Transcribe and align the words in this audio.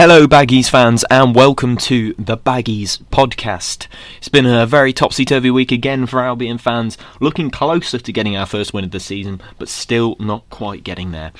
Hello, 0.00 0.26
Baggies 0.26 0.70
fans, 0.70 1.04
and 1.10 1.34
welcome 1.34 1.76
to 1.76 2.14
the 2.14 2.38
Baggies 2.38 3.02
podcast. 3.12 3.86
It's 4.16 4.30
been 4.30 4.46
a 4.46 4.64
very 4.64 4.94
topsy 4.94 5.26
turvy 5.26 5.50
week 5.50 5.70
again 5.70 6.06
for 6.06 6.22
Albion 6.22 6.56
fans, 6.56 6.96
looking 7.20 7.50
closer 7.50 7.98
to 7.98 8.10
getting 8.10 8.34
our 8.34 8.46
first 8.46 8.72
win 8.72 8.84
of 8.84 8.92
the 8.92 8.98
season, 8.98 9.42
but 9.58 9.68
still 9.68 10.16
not 10.18 10.48
quite 10.48 10.84
getting 10.84 11.12
there. 11.12 11.32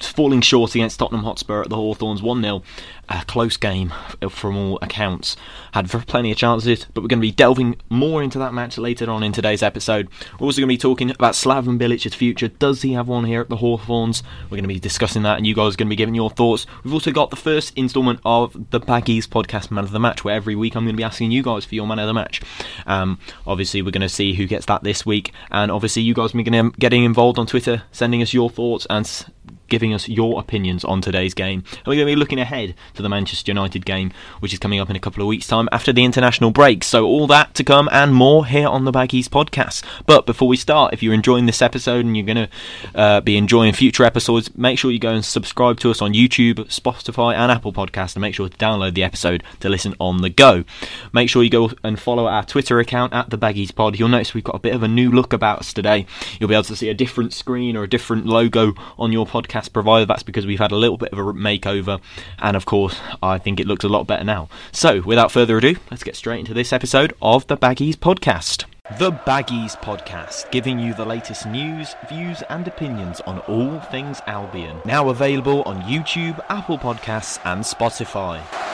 Falling 0.00 0.40
short 0.40 0.74
against 0.74 0.98
Tottenham 0.98 1.24
Hotspur 1.24 1.60
at 1.60 1.68
the 1.68 1.76
Hawthorns 1.76 2.22
1 2.22 2.40
0, 2.40 2.62
a 3.08 3.24
close 3.24 3.56
game 3.56 3.92
from 4.28 4.56
all 4.56 4.78
accounts. 4.82 5.36
Had 5.72 5.88
plenty 5.88 6.30
of 6.30 6.38
chances, 6.38 6.86
but 6.92 7.02
we're 7.02 7.08
going 7.08 7.20
to 7.20 7.26
be 7.26 7.32
delving 7.32 7.76
more 7.88 8.22
into 8.22 8.38
that 8.38 8.54
match 8.54 8.78
later 8.78 9.10
on 9.10 9.22
in 9.22 9.32
today's 9.32 9.62
episode. 9.62 10.08
We're 10.38 10.46
also 10.46 10.60
going 10.60 10.68
to 10.68 10.74
be 10.74 10.78
talking 10.78 11.10
about 11.10 11.34
Slaven 11.34 11.78
Bilic's 11.78 12.14
future. 12.14 12.48
Does 12.48 12.82
he 12.82 12.92
have 12.92 13.08
one 13.08 13.24
here 13.24 13.40
at 13.40 13.48
the 13.48 13.56
Hawthorns? 13.56 14.22
We're 14.44 14.56
going 14.56 14.62
to 14.62 14.68
be 14.68 14.80
discussing 14.80 15.22
that, 15.22 15.36
and 15.36 15.46
you 15.46 15.54
guys 15.54 15.74
are 15.74 15.76
going 15.76 15.88
to 15.88 15.90
be 15.90 15.96
giving 15.96 16.14
your 16.14 16.30
thoughts. 16.30 16.66
We've 16.84 16.94
also 16.94 17.12
got 17.12 17.30
the 17.30 17.36
first 17.36 17.72
instalment 17.76 18.20
of 18.24 18.70
the 18.70 18.80
Baggies 18.80 19.26
podcast 19.26 19.70
Man 19.70 19.84
of 19.84 19.90
the 19.90 20.00
Match, 20.00 20.24
where 20.24 20.34
every 20.34 20.54
week 20.54 20.74
I'm 20.74 20.84
going 20.84 20.94
to 20.94 21.00
be 21.00 21.04
asking 21.04 21.30
you 21.30 21.42
guys 21.42 21.64
for 21.64 21.74
your 21.74 21.86
Man 21.86 21.98
of 21.98 22.06
the 22.06 22.14
Match. 22.14 22.42
Um, 22.86 23.18
obviously, 23.46 23.82
we're 23.82 23.90
going 23.90 24.02
to 24.02 24.08
see 24.08 24.34
who 24.34 24.46
gets 24.46 24.66
that 24.66 24.82
this 24.82 25.04
week, 25.06 25.32
and 25.50 25.70
obviously, 25.70 26.02
you 26.02 26.14
guys 26.14 26.30
are 26.30 26.42
going 26.42 26.44
to 26.52 26.70
be 26.70 26.76
getting 26.78 27.04
involved 27.04 27.38
on 27.38 27.46
Twitter, 27.46 27.82
sending 27.92 28.22
us 28.22 28.32
your 28.32 28.50
thoughts 28.50 28.86
and 28.90 29.26
giving 29.68 29.94
us 29.94 30.08
your 30.08 30.40
opinions 30.40 30.84
on 30.84 31.00
today's 31.00 31.34
game. 31.34 31.62
And 31.70 31.86
we're 31.86 31.94
going 31.94 32.06
to 32.06 32.12
be 32.12 32.16
looking 32.16 32.40
ahead 32.40 32.74
to 32.94 33.02
the 33.02 33.08
Manchester 33.08 33.50
United 33.50 33.84
game, 33.84 34.12
which 34.40 34.52
is 34.52 34.58
coming 34.58 34.80
up 34.80 34.90
in 34.90 34.96
a 34.96 35.00
couple 35.00 35.22
of 35.22 35.28
weeks' 35.28 35.46
time 35.46 35.68
after 35.72 35.92
the 35.92 36.04
international 36.04 36.50
break. 36.50 36.84
So, 36.84 37.06
all 37.06 37.26
that 37.28 37.54
to 37.54 37.64
come 37.64 37.88
and 37.92 38.14
more 38.14 38.46
here 38.46 38.68
on 38.68 38.84
the 38.84 38.92
Baggies 38.92 39.26
podcast. 39.26 39.82
But 40.06 40.26
before 40.26 40.48
we 40.48 40.56
start, 40.56 40.92
if 40.92 41.02
you're 41.02 41.14
enjoying 41.14 41.46
this 41.46 41.62
episode 41.62 42.04
and 42.04 42.16
you're 42.16 42.26
going 42.26 42.48
to 42.48 42.98
uh, 42.98 43.20
be 43.20 43.36
enjoying 43.36 43.72
future 43.72 44.04
episodes, 44.04 44.56
make 44.56 44.78
sure 44.78 44.90
you 44.90 44.98
go 44.98 45.10
and 45.10 45.24
subscribe 45.24 45.78
to 45.80 45.90
us 45.90 46.00
on 46.00 46.12
YouTube, 46.12 46.56
Spotify, 46.66 47.34
and 47.34 47.50
Apple 47.50 47.72
Podcast, 47.72 48.14
and 48.14 48.20
make 48.20 48.34
sure 48.34 48.48
to 48.48 48.56
download 48.56 48.94
the 48.94 49.04
episode 49.04 49.42
to 49.60 49.68
listen 49.68 49.94
on 50.00 50.22
the 50.22 50.30
go. 50.30 50.64
Make 51.12 51.28
sure 51.28 51.42
you 51.42 51.50
go 51.50 51.70
and 51.82 51.98
follow 51.98 52.26
our 52.26 52.44
Twitter 52.44 52.78
account 52.80 53.12
at 53.12 53.30
the 53.30 53.38
Baggies 53.38 53.74
Pod. 53.74 53.98
You'll 53.98 54.08
notice 54.08 54.34
we've 54.34 54.44
got 54.44 54.56
a 54.56 54.60
bit 54.60 54.74
of 54.74 54.82
a 54.82 54.88
new 54.88 55.10
look 55.10 55.32
about 55.32 55.60
us 55.60 55.72
today. 55.72 56.06
You'll 56.38 56.48
be 56.48 56.54
able 56.54 56.64
to 56.64 56.76
see 56.76 56.88
a 56.88 56.94
different 56.94 57.32
screen 57.32 57.76
or 57.76 57.82
a 57.82 57.88
different 57.88 58.26
logo 58.26 58.74
on 58.98 59.12
your 59.12 59.26
podcast 59.26 59.57
podcast 59.58 59.72
provider. 59.72 60.06
That's 60.06 60.22
because 60.22 60.46
we've 60.46 60.58
had 60.58 60.72
a 60.72 60.76
little 60.76 60.96
bit 60.96 61.12
of 61.12 61.18
a 61.18 61.22
makeover, 61.22 62.00
and 62.38 62.56
of 62.56 62.66
course, 62.66 62.98
I 63.22 63.38
think 63.38 63.60
it 63.60 63.66
looks 63.66 63.84
a 63.84 63.88
lot 63.88 64.06
better 64.06 64.24
now. 64.24 64.48
So, 64.72 65.02
without 65.02 65.32
further 65.32 65.58
ado, 65.58 65.76
let's 65.90 66.04
get 66.04 66.16
straight 66.16 66.40
into 66.40 66.54
this 66.54 66.72
episode 66.72 67.12
of 67.20 67.46
the 67.46 67.56
Baggies 67.56 67.96
Podcast. 67.96 68.64
The 68.98 69.12
Baggies 69.12 69.76
Podcast, 69.82 70.50
giving 70.50 70.78
you 70.78 70.94
the 70.94 71.04
latest 71.04 71.46
news, 71.46 71.94
views, 72.08 72.42
and 72.48 72.66
opinions 72.66 73.20
on 73.22 73.40
all 73.40 73.80
things 73.80 74.22
Albion. 74.26 74.80
Now 74.86 75.10
available 75.10 75.62
on 75.64 75.82
YouTube, 75.82 76.42
Apple 76.48 76.78
Podcasts, 76.78 77.38
and 77.44 77.62
Spotify. 77.62 78.67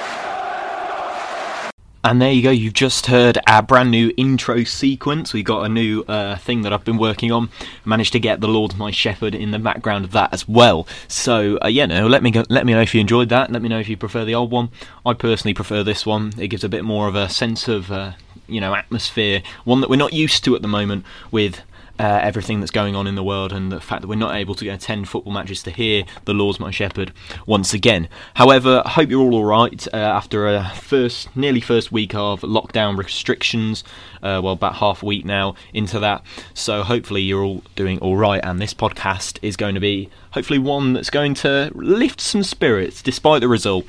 And 2.07 2.21
there 2.21 2.31
you 2.31 2.43
go, 2.43 2.51
you've 2.51 2.75
just 2.75 3.07
heard 3.07 3.39
our 3.47 3.63
brand 3.63 3.91
new 3.91 4.13
intro 4.19 4.63
sequence. 4.65 5.33
We 5.33 5.43
got 5.43 5.65
a 5.65 5.71
new 5.71 6.03
uh, 6.03 6.37
thing 6.37 6.61
that 6.61 6.71
I've 6.71 6.85
been 6.85 6.99
working 6.99 7.33
on. 7.33 7.49
managed 7.87 8.13
to 8.13 8.21
get 8.21 8.43
the 8.43 8.47
Lord 8.47 8.77
my 8.77 8.91
Shepherd 8.91 9.35
in 9.35 9.53
the 9.53 9.59
background 9.59 10.05
of 10.05 10.13
that 10.13 10.31
as 10.31 10.47
well. 10.47 10.87
So 11.09 11.59
uh, 11.65 11.69
yeah, 11.69 11.87
no, 11.87 12.07
let 12.07 12.23
me 12.23 12.31
go, 12.31 12.45
let 12.51 12.67
me 12.67 12.75
know 12.75 12.83
if 12.83 12.95
you 12.95 13.01
enjoyed 13.01 13.31
that. 13.31 13.51
Let 13.51 13.63
me 13.63 13.71
know 13.71 13.79
if 13.79 13.89
you 13.89 13.97
prefer 13.97 14.27
the 14.27 14.35
old 14.35 14.51
one. 14.51 14.69
I 15.07 15.15
personally 15.15 15.55
prefer 15.55 15.83
this 15.83 16.05
one. 16.05 16.35
It 16.37 16.49
gives 16.49 16.63
a 16.63 16.69
bit 16.69 16.85
more 16.85 17.09
of 17.09 17.15
a 17.15 17.31
sense 17.31 17.69
of 17.69 17.91
uh, 17.91 18.13
you 18.47 18.61
know 18.61 18.75
atmosphere, 18.75 19.43
one 19.65 19.81
that 19.81 19.89
we're 19.89 19.97
not 19.97 20.13
used 20.13 20.45
to 20.45 20.55
at 20.55 20.61
the 20.61 20.69
moment 20.69 21.07
with 21.31 21.63
uh, 21.99 22.21
everything 22.23 22.61
that's 22.61 22.73
going 22.73 22.97
on 22.97 23.07
in 23.07 23.15
the 23.15 23.23
world 23.23 23.53
and 23.53 23.71
the 23.71 23.81
fact 23.81 24.03
that 24.03 24.09
we're 24.09 24.15
not 24.17 24.35
able 24.35 24.55
to 24.57 24.69
attend 24.69 25.09
football 25.09 25.33
matches 25.33 25.63
to 25.63 25.71
hear 25.71 26.05
the 26.25 26.35
Lord's 26.35 26.59
My 26.59 26.71
Shepherd 26.71 27.13
once 27.47 27.73
again. 27.73 28.09
However, 28.35 28.83
I 28.85 28.91
hope 28.91 29.11
you're 29.11 29.21
all 29.21 29.35
alright 29.35 29.87
uh, 29.93 29.97
after 29.97 30.49
a 30.49 30.71
first, 30.75 31.35
nearly 31.37 31.61
first 31.61 31.93
week 31.93 32.15
of 32.15 32.41
lockdown 32.41 32.99
restrictions. 32.99 33.85
Uh, 34.25 34.41
well, 34.43 34.55
about 34.55 34.77
half 34.77 35.03
a 35.03 35.07
week 35.07 35.25
now 35.25 35.55
into 35.75 36.01
that. 36.01 36.25
So 36.55 36.83
hopefully 36.83 37.21
you're 37.21 37.45
all 37.45 37.63
doing 37.77 38.01
alright, 38.01 38.41
and 38.43 38.61
this 38.61 38.73
podcast 38.73 39.39
is 39.43 39.57
going 39.57 39.75
to 39.75 39.81
be 39.81 40.09
hopefully 40.31 40.59
one 40.59 40.95
that's 40.95 41.11
going 41.11 41.33
to 41.33 41.71
lift 41.75 42.21
some 42.21 42.43
spirits 42.43 43.03
despite 43.03 43.41
the 43.41 43.49
result. 43.49 43.85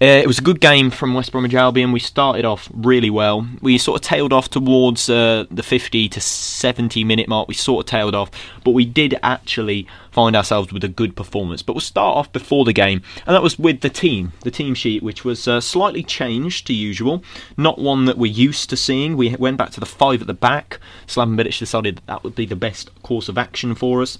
Uh, 0.00 0.04
it 0.04 0.28
was 0.28 0.38
a 0.38 0.42
good 0.42 0.60
game 0.60 0.90
from 0.90 1.12
West 1.14 1.32
Bromwich 1.32 1.54
Albion. 1.54 1.90
We 1.90 1.98
started 1.98 2.44
off 2.44 2.68
really 2.72 3.10
well. 3.10 3.48
We 3.60 3.78
sort 3.78 4.00
of 4.00 4.06
tailed 4.06 4.32
off 4.32 4.48
towards 4.48 5.10
uh, 5.10 5.46
the 5.50 5.62
50 5.64 6.08
to 6.10 6.20
70 6.20 7.02
minute 7.02 7.28
mark. 7.28 7.48
We 7.48 7.54
sort 7.54 7.84
of 7.84 7.90
tailed 7.90 8.14
off, 8.14 8.30
but 8.62 8.72
we 8.72 8.84
did 8.84 9.18
actually 9.22 9.88
find 10.18 10.34
ourselves 10.34 10.72
with 10.72 10.82
a 10.82 10.88
good 10.88 11.14
performance. 11.14 11.62
But 11.62 11.74
we'll 11.74 11.80
start 11.80 12.16
off 12.16 12.32
before 12.32 12.64
the 12.64 12.72
game, 12.72 13.02
and 13.24 13.36
that 13.36 13.42
was 13.42 13.56
with 13.56 13.82
the 13.82 13.88
team, 13.88 14.32
the 14.40 14.50
team 14.50 14.74
sheet, 14.74 15.00
which 15.00 15.24
was 15.24 15.46
uh, 15.46 15.60
slightly 15.60 16.02
changed 16.02 16.66
to 16.66 16.74
usual, 16.74 17.22
not 17.56 17.78
one 17.78 18.06
that 18.06 18.18
we're 18.18 18.32
used 18.32 18.68
to 18.70 18.76
seeing. 18.76 19.16
We 19.16 19.36
went 19.36 19.58
back 19.58 19.70
to 19.70 19.80
the 19.80 19.86
five 19.86 20.20
at 20.20 20.26
the 20.26 20.34
back. 20.34 20.80
Slaven 21.06 21.40
Bilic 21.40 21.56
decided 21.56 21.98
that, 21.98 22.06
that 22.08 22.24
would 22.24 22.34
be 22.34 22.46
the 22.46 22.56
best 22.56 22.90
course 23.04 23.28
of 23.28 23.38
action 23.38 23.76
for 23.76 24.02
us 24.02 24.18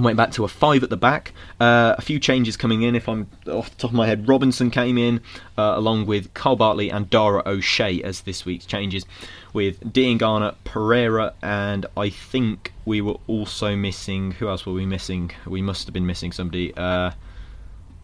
went 0.00 0.16
back 0.16 0.32
to 0.32 0.44
a 0.44 0.48
five 0.48 0.82
at 0.82 0.90
the 0.90 0.96
back. 0.96 1.32
Uh, 1.58 1.94
a 1.96 2.02
few 2.02 2.18
changes 2.18 2.56
coming 2.56 2.82
in. 2.82 2.94
If 2.94 3.08
I'm 3.08 3.28
off 3.48 3.70
the 3.70 3.76
top 3.76 3.90
of 3.90 3.94
my 3.96 4.06
head, 4.06 4.28
Robinson 4.28 4.70
came 4.70 4.98
in 4.98 5.20
uh, 5.56 5.72
along 5.76 6.06
with 6.06 6.32
Kyle 6.34 6.56
Bartley 6.56 6.90
and 6.90 7.08
Dara 7.08 7.42
O'Shea 7.46 8.02
as 8.02 8.22
this 8.22 8.44
week's 8.44 8.66
changes, 8.66 9.06
with 9.52 9.80
Diangana, 9.92 10.54
Pereira, 10.64 11.32
and 11.42 11.86
I 11.96 12.10
think 12.10 12.72
we 12.84 13.00
were 13.00 13.16
also 13.26 13.74
missing. 13.74 14.32
Who 14.32 14.48
else 14.48 14.66
were 14.66 14.74
we 14.74 14.84
missing? 14.84 15.32
We 15.46 15.62
must 15.62 15.86
have 15.86 15.94
been 15.94 16.06
missing 16.06 16.32
somebody. 16.32 16.74
Uh, 16.76 17.12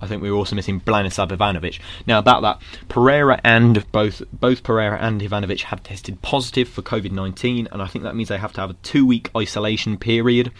I 0.02 0.08
think 0.08 0.20
we 0.20 0.30
were 0.30 0.36
also 0.36 0.56
missing 0.56 0.80
Branislav 0.80 1.28
Ivanovic. 1.28 1.78
Now 2.06 2.18
about 2.18 2.42
that, 2.42 2.60
Pereira 2.88 3.40
and 3.44 3.90
both 3.92 4.20
both 4.32 4.64
Pereira 4.64 4.98
and 4.98 5.20
Ivanovic 5.20 5.62
have 5.62 5.82
tested 5.82 6.20
positive 6.20 6.68
for 6.68 6.82
COVID 6.82 7.12
nineteen, 7.12 7.68
and 7.70 7.80
I 7.80 7.86
think 7.86 8.02
that 8.02 8.16
means 8.16 8.28
they 8.28 8.36
have 8.36 8.52
to 8.54 8.60
have 8.60 8.70
a 8.70 8.74
two 8.82 9.06
week 9.06 9.30
isolation 9.36 9.96
period, 9.96 10.50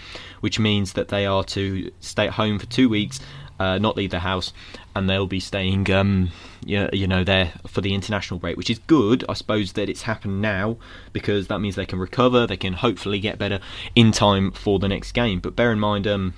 which 0.40 0.58
means 0.60 0.92
that 0.92 1.08
they 1.08 1.26
are 1.26 1.42
to 1.44 1.90
stay 2.00 2.28
at 2.28 2.34
home 2.34 2.60
for 2.60 2.66
two 2.66 2.88
weeks, 2.88 3.18
uh, 3.58 3.78
not 3.78 3.96
leave 3.96 4.10
the 4.10 4.20
house, 4.20 4.52
and 4.94 5.10
they'll 5.10 5.26
be 5.26 5.40
staying, 5.40 5.90
um, 5.90 6.30
you 6.64 7.06
know, 7.06 7.24
there 7.24 7.52
for 7.66 7.80
the 7.80 7.94
international 7.94 8.38
break, 8.38 8.56
which 8.56 8.70
is 8.70 8.78
good. 8.86 9.24
I 9.28 9.34
suppose 9.34 9.72
that 9.72 9.88
it's 9.88 10.02
happened 10.02 10.40
now 10.40 10.76
because 11.12 11.48
that 11.48 11.58
means 11.58 11.74
they 11.74 11.86
can 11.86 11.98
recover, 11.98 12.46
they 12.46 12.56
can 12.56 12.74
hopefully 12.74 13.18
get 13.18 13.38
better 13.38 13.58
in 13.96 14.12
time 14.12 14.52
for 14.52 14.78
the 14.78 14.88
next 14.88 15.12
game. 15.12 15.40
But 15.40 15.56
bear 15.56 15.72
in 15.72 15.80
mind, 15.80 16.06
um, 16.06 16.34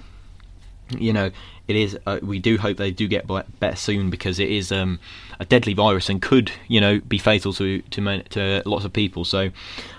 you 0.99 1.13
know, 1.13 1.31
it 1.67 1.77
is. 1.77 1.99
Uh, 2.07 2.19
we 2.23 2.39
do 2.39 2.59
hope 2.59 2.77
they 2.77 2.91
do 2.91 3.09
get 3.09 3.27
better 3.27 3.77
soon 3.77 4.11
because 4.11 4.39
it 4.39 4.51
is 4.51 4.71
um, 4.71 4.99
a 5.41 5.45
deadly 5.45 5.75
virus 5.75 6.09
and 6.09 6.21
could, 6.21 6.53
you 6.69 6.81
know, 6.81 7.01
be 7.01 7.19
fatal 7.19 7.53
to 7.55 7.81
to, 7.83 8.23
to 8.23 8.63
lots 8.67 8.85
of 8.85 8.93
people. 8.93 9.25
So, 9.25 9.51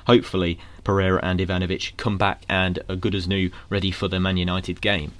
hopefully, 0.05 0.59
Pereira 0.83 1.19
and 1.23 1.39
Ivanovic 1.39 1.97
come 1.97 2.17
back 2.17 2.43
and 2.47 2.79
are 2.87 2.95
good 2.95 3.15
as 3.15 3.27
new, 3.27 3.51
ready 3.69 3.91
for 3.91 4.07
the 4.07 4.19
Man 4.19 4.37
United 4.37 4.81
game. 4.81 5.13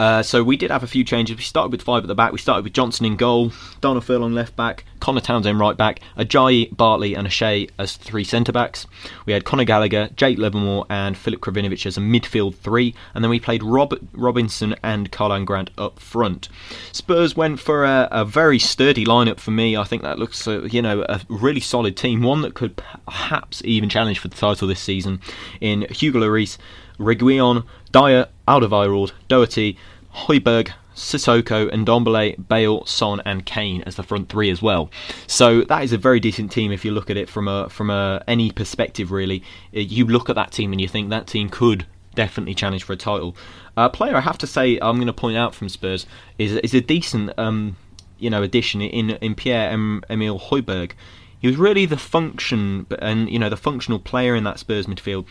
Uh, 0.00 0.22
so 0.22 0.42
we 0.42 0.56
did 0.56 0.70
have 0.70 0.82
a 0.82 0.86
few 0.86 1.04
changes. 1.04 1.36
We 1.36 1.42
started 1.42 1.70
with 1.70 1.82
five 1.82 2.02
at 2.02 2.08
the 2.08 2.14
back. 2.14 2.32
We 2.32 2.38
started 2.38 2.64
with 2.64 2.72
Johnstone 2.72 3.06
in 3.06 3.16
goal, 3.16 3.52
Darnell 3.82 4.00
Furlong 4.00 4.32
left 4.32 4.56
back, 4.56 4.86
Conor 4.98 5.20
Townsend 5.20 5.60
right 5.60 5.76
back, 5.76 6.00
Ajayi, 6.16 6.74
Bartley, 6.74 7.14
and 7.14 7.26
O'Shea 7.26 7.68
as 7.78 7.98
three 7.98 8.24
centre 8.24 8.50
backs. 8.50 8.86
We 9.26 9.34
had 9.34 9.44
Conor 9.44 9.64
Gallagher, 9.64 10.08
Jake 10.16 10.38
Livermore, 10.38 10.86
and 10.88 11.18
Filip 11.18 11.40
Krovinovic 11.40 11.84
as 11.84 11.98
a 11.98 12.00
midfield 12.00 12.54
three, 12.56 12.94
and 13.14 13.22
then 13.22 13.30
we 13.30 13.38
played 13.38 13.62
Robert 13.62 14.00
Robinson 14.14 14.74
and 14.82 15.12
Karlan 15.12 15.44
Grant 15.44 15.68
up 15.76 16.00
front. 16.00 16.48
Spurs 16.92 17.36
went 17.36 17.60
for 17.60 17.84
a, 17.84 18.08
a 18.10 18.24
very 18.24 18.58
sturdy 18.58 19.04
lineup 19.04 19.38
for 19.38 19.50
me. 19.50 19.76
I 19.76 19.84
think 19.84 20.00
that 20.00 20.18
looks, 20.18 20.48
uh, 20.48 20.62
you 20.62 20.80
know, 20.80 21.04
a 21.10 21.20
really 21.28 21.60
solid 21.60 21.98
team, 21.98 22.22
one 22.22 22.40
that 22.40 22.54
could 22.54 22.74
perhaps 22.76 23.60
even 23.66 23.90
challenge 23.90 24.18
for 24.18 24.28
the 24.28 24.36
title 24.36 24.66
this 24.66 24.80
season. 24.80 25.20
In 25.60 25.86
Hugo 25.90 26.20
Lloris, 26.20 26.56
Reguilon, 27.00 27.64
Dier, 27.90 28.28
Alderweireld, 28.46 29.12
Doherty, 29.28 29.76
Højbjerg, 30.14 30.72
Sissoko, 30.94 31.70
Ndombele, 31.70 32.46
Bale, 32.46 32.84
Son, 32.84 33.22
and 33.24 33.46
Kane 33.46 33.82
as 33.86 33.96
the 33.96 34.02
front 34.02 34.28
three 34.28 34.50
as 34.50 34.60
well. 34.60 34.90
So 35.26 35.62
that 35.62 35.82
is 35.82 35.92
a 35.92 35.98
very 35.98 36.20
decent 36.20 36.52
team 36.52 36.70
if 36.70 36.84
you 36.84 36.90
look 36.90 37.08
at 37.08 37.16
it 37.16 37.28
from 37.28 37.48
a 37.48 37.68
from 37.70 37.90
a 37.90 38.22
any 38.28 38.50
perspective. 38.50 39.10
Really, 39.10 39.42
uh, 39.74 39.80
you 39.80 40.04
look 40.04 40.28
at 40.28 40.36
that 40.36 40.52
team 40.52 40.72
and 40.72 40.80
you 40.80 40.88
think 40.88 41.08
that 41.10 41.26
team 41.26 41.48
could 41.48 41.86
definitely 42.14 42.54
challenge 42.54 42.84
for 42.84 42.92
a 42.92 42.96
title. 42.96 43.34
A 43.76 43.82
uh, 43.82 43.88
player 43.88 44.16
I 44.16 44.20
have 44.20 44.38
to 44.38 44.46
say 44.46 44.78
I'm 44.82 44.96
going 44.96 45.06
to 45.06 45.12
point 45.12 45.36
out 45.36 45.54
from 45.54 45.68
Spurs 45.68 46.06
is 46.38 46.52
is 46.56 46.74
a 46.74 46.80
decent 46.80 47.32
um, 47.38 47.76
you 48.18 48.28
know 48.28 48.42
addition 48.42 48.82
in 48.82 49.10
in 49.10 49.34
Pierre 49.34 49.70
Emile 49.72 50.38
Højbjerg. 50.38 50.92
He 51.40 51.48
was 51.48 51.56
really 51.56 51.86
the 51.86 51.96
function 51.96 52.86
and 52.98 53.30
you 53.30 53.38
know 53.38 53.48
the 53.48 53.56
functional 53.56 53.98
player 53.98 54.34
in 54.34 54.44
that 54.44 54.58
Spurs 54.58 54.86
midfield 54.86 55.26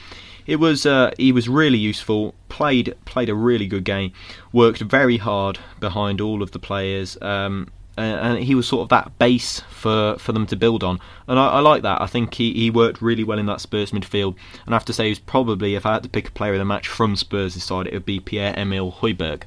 it 0.49 0.59
was 0.59 0.83
uh, 0.83 1.11
he 1.17 1.31
was 1.31 1.47
really 1.47 1.77
useful. 1.77 2.33
Played 2.49 2.95
played 3.05 3.29
a 3.29 3.35
really 3.35 3.67
good 3.67 3.83
game. 3.83 4.13
Worked 4.51 4.81
very 4.81 5.17
hard 5.17 5.59
behind 5.79 6.19
all 6.19 6.41
of 6.41 6.51
the 6.51 6.59
players. 6.59 7.21
Um, 7.21 7.69
and 8.01 8.43
he 8.43 8.55
was 8.55 8.67
sort 8.67 8.83
of 8.83 8.89
that 8.89 9.17
base 9.19 9.61
for, 9.69 10.15
for 10.17 10.31
them 10.31 10.45
to 10.47 10.55
build 10.55 10.83
on. 10.83 10.99
And 11.27 11.37
I, 11.37 11.47
I, 11.47 11.59
like 11.59 11.83
that. 11.83 12.01
I 12.01 12.07
think 12.07 12.33
he, 12.33 12.53
he 12.53 12.69
worked 12.69 13.01
really 13.01 13.23
well 13.23 13.39
in 13.39 13.45
that 13.47 13.61
Spurs 13.61 13.91
midfield. 13.91 14.35
And 14.65 14.73
I 14.73 14.77
have 14.77 14.85
to 14.85 14.93
say, 14.93 15.09
he's 15.09 15.19
probably, 15.19 15.75
if 15.75 15.85
I 15.85 15.93
had 15.93 16.03
to 16.03 16.09
pick 16.09 16.29
a 16.29 16.31
player 16.31 16.53
of 16.53 16.59
the 16.59 16.65
match 16.65 16.87
from 16.87 17.15
Spurs' 17.15 17.61
side, 17.63 17.87
it 17.87 17.93
would 17.93 18.05
be 18.05 18.19
Pierre 18.19 18.57
Emile 18.57 18.91
Højbjerg. 18.91 19.43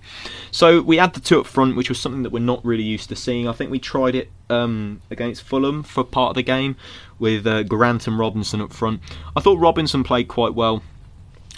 So 0.50 0.82
we 0.82 0.99
had 0.99 1.14
the 1.14 1.20
two 1.20 1.40
up 1.40 1.46
front, 1.46 1.76
which 1.76 1.88
was 1.88 2.00
something 2.00 2.22
that 2.22 2.32
we're 2.32 2.40
not 2.40 2.64
really 2.64 2.82
used 2.82 3.08
to 3.08 3.16
seeing. 3.16 3.49
I 3.49 3.52
think 3.52 3.70
we 3.70 3.78
tried 3.78 4.14
it 4.14 4.31
um, 4.50 5.00
against 5.10 5.43
Fulham 5.43 5.82
for 5.82 6.04
part 6.04 6.31
of 6.31 6.34
the 6.34 6.43
game 6.43 6.76
with 7.19 7.46
uh, 7.46 7.62
Grant 7.62 8.06
and 8.06 8.19
Robinson 8.19 8.60
up 8.60 8.72
front. 8.72 9.00
I 9.34 9.40
thought 9.40 9.58
Robinson 9.58 10.04
played 10.04 10.28
quite 10.28 10.54
well. 10.54 10.82